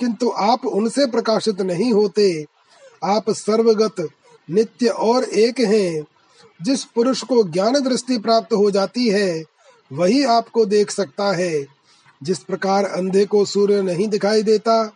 किंतु 0.00 0.30
आप 0.30 0.66
उनसे 0.66 1.06
प्रकाशित 1.06 1.60
नहीं 1.60 1.92
होते। 1.92 2.46
आप 3.04 3.30
सर्वगत, 3.30 4.08
नित्य 4.50 4.86
और 4.86 5.24
एक 5.24 5.60
हैं। 5.60 6.04
जिस 6.62 6.84
पुरुष 6.84 7.22
को 7.22 7.44
ज्ञान 7.44 7.72
दृष्टि 7.72 8.18
प्राप्त 8.18 8.52
हो 8.52 8.70
जाती 8.70 9.08
है, 9.08 9.44
वही 9.92 10.24
आपको 10.24 10.64
देख 10.64 10.90
सकता 10.90 11.36
है। 11.36 11.73
जिस 12.24 12.38
प्रकार 12.38 12.84
अंधे 12.84 13.24
को 13.24 13.44
सूर्य 13.44 13.82
नहीं 13.82 14.08
दिखाई 14.08 14.42
देता, 14.42 14.92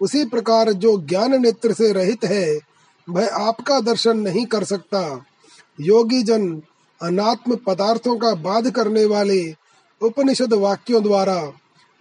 उसी 0.00 0.24
प्रकार 0.24 0.72
जो 0.72 0.96
ज्ञान 0.98 1.42
नेत्र 1.42 1.72
से 1.72 1.92
रहित 1.92 2.24
है, 2.24 2.58
वह 3.10 3.28
आपका 3.34 3.80
दर्शन 3.80 4.18
नहीं 4.18 4.46
कर 4.46 4.64
सकता। 4.64 5.24
योगी 5.80 6.22
जन 6.22 6.62
अनात्म 7.02 7.56
पदार्थों 7.56 8.16
का 8.16 8.34
बाध 8.34 8.70
करने 8.70 9.04
वाले 9.04 9.54
उपनिषद 10.02 10.52
वाक्यों 10.52 11.02
द्वारा 11.02 11.52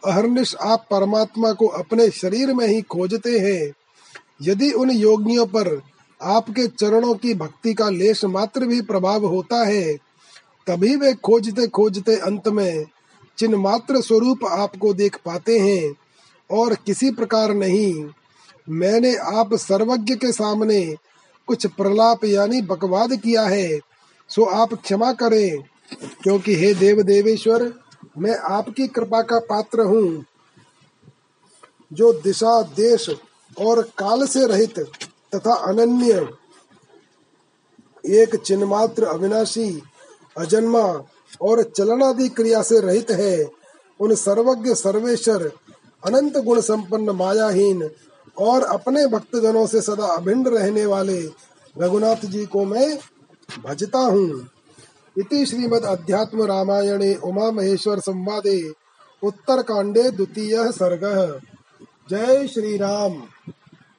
अहरनिश 0.05 0.55
आप 0.55 0.87
परमात्मा 0.91 1.51
को 1.51 1.67
अपने 1.67 2.09
शरीर 2.09 2.53
में 2.53 2.67
ही 2.67 2.81
खोजते 2.81 3.39
हैं। 3.39 3.73
यदि 4.41 4.71
उन 4.71 4.91
योगियों 4.91 5.45
पर 5.45 5.81
आपके 6.21 6.67
चरणों 6.67 7.13
की 7.13 7.33
भक्ति 7.33 7.73
का 7.73 7.89
लेश 7.89 8.25
मात्र 8.25 8.65
भी 8.65 8.81
प्रभाव 8.81 9.25
होता 9.25 9.63
है, 9.65 9.93
तभी 10.67 10.95
वे 10.95 11.13
खोजते 11.13 11.67
खोजते 11.67 12.15
अंत 12.15 12.47
में 12.47 12.85
चिन्ह 13.37 13.57
मात्र 13.57 14.01
स्वरूप 14.01 14.45
आपको 14.45 14.93
देख 14.93 15.17
पाते 15.25 15.57
हैं 15.59 15.93
और 16.49 16.75
किसी 16.75 17.11
प्रकार 17.11 17.53
नहीं। 17.53 18.09
मैंने 18.67 19.15
आप 19.15 19.53
सर्वज्ञ 19.53 20.15
के 20.15 20.31
सामने 20.31 20.83
कुछ 21.47 21.65
प्रलाप 21.67 22.23
यानी 22.25 22.61
बकवाद 22.61 23.15
किया 23.15 23.43
है, 23.43 23.79
सो 24.29 24.45
आप 24.45 24.73
क्षमा 24.73 25.11
करें, 25.13 25.63
क्योंकि 26.23 26.55
हे 26.55 26.73
देव 26.73 27.01
देवेश्वर, 27.01 27.71
मैं 28.17 28.37
आपकी 28.49 28.87
कृपा 28.87 29.21
का 29.21 29.39
पात्र 29.39 29.81
हूँ। 29.81 30.25
जो 31.91 32.11
दिशा, 32.13 32.61
देश 32.61 33.09
और 33.57 33.81
काल 33.97 34.25
से 34.27 34.45
रहित 34.47 34.79
तथा 35.35 35.53
अनन्य, 35.63 36.27
एक 38.03 38.35
चिन्ह 38.35 38.65
मात्र 38.65 39.03
अविनाशी, 39.05 39.81
अजन्मा 40.35 40.83
और 41.41 41.63
चलनादि 41.63 42.29
क्रिया 42.29 42.61
से 42.61 42.79
रहित 42.79 43.11
है। 43.11 43.45
उन 43.99 44.15
सर्वज्ञ, 44.15 44.73
सर्वेश्वर, 44.73 45.51
अनंत 46.03 46.37
गुण 46.37 46.61
संपन्न, 46.61 47.09
मायाहीन 47.09 47.89
और 48.37 48.63
अपने 48.63 49.05
भक्तजनों 49.07 49.65
से 49.67 49.81
सदा 49.81 50.07
अभिन्न 50.07 50.47
रहने 50.47 50.85
वाले 50.85 51.19
रघुनाथ 51.75 52.25
जी 52.25 52.45
को 52.45 52.65
मैं 52.65 52.97
भजता 53.65 53.99
हूँ। 53.99 54.47
इति 55.15 55.45
श्रीमद 55.45 55.83
अध्यात्म 55.83 56.43
रामायणे 56.43 57.13
उमा 57.15 57.51
महेश्वर 57.51 57.99
संवादे 57.99 58.59
उत्तर 59.23 59.61
कांडे 59.61 60.09
द्वितीय 60.11 60.71
सर्ग। 60.71 61.03
जय 62.09 62.47
श्री 62.47 62.77
राम 62.77 63.13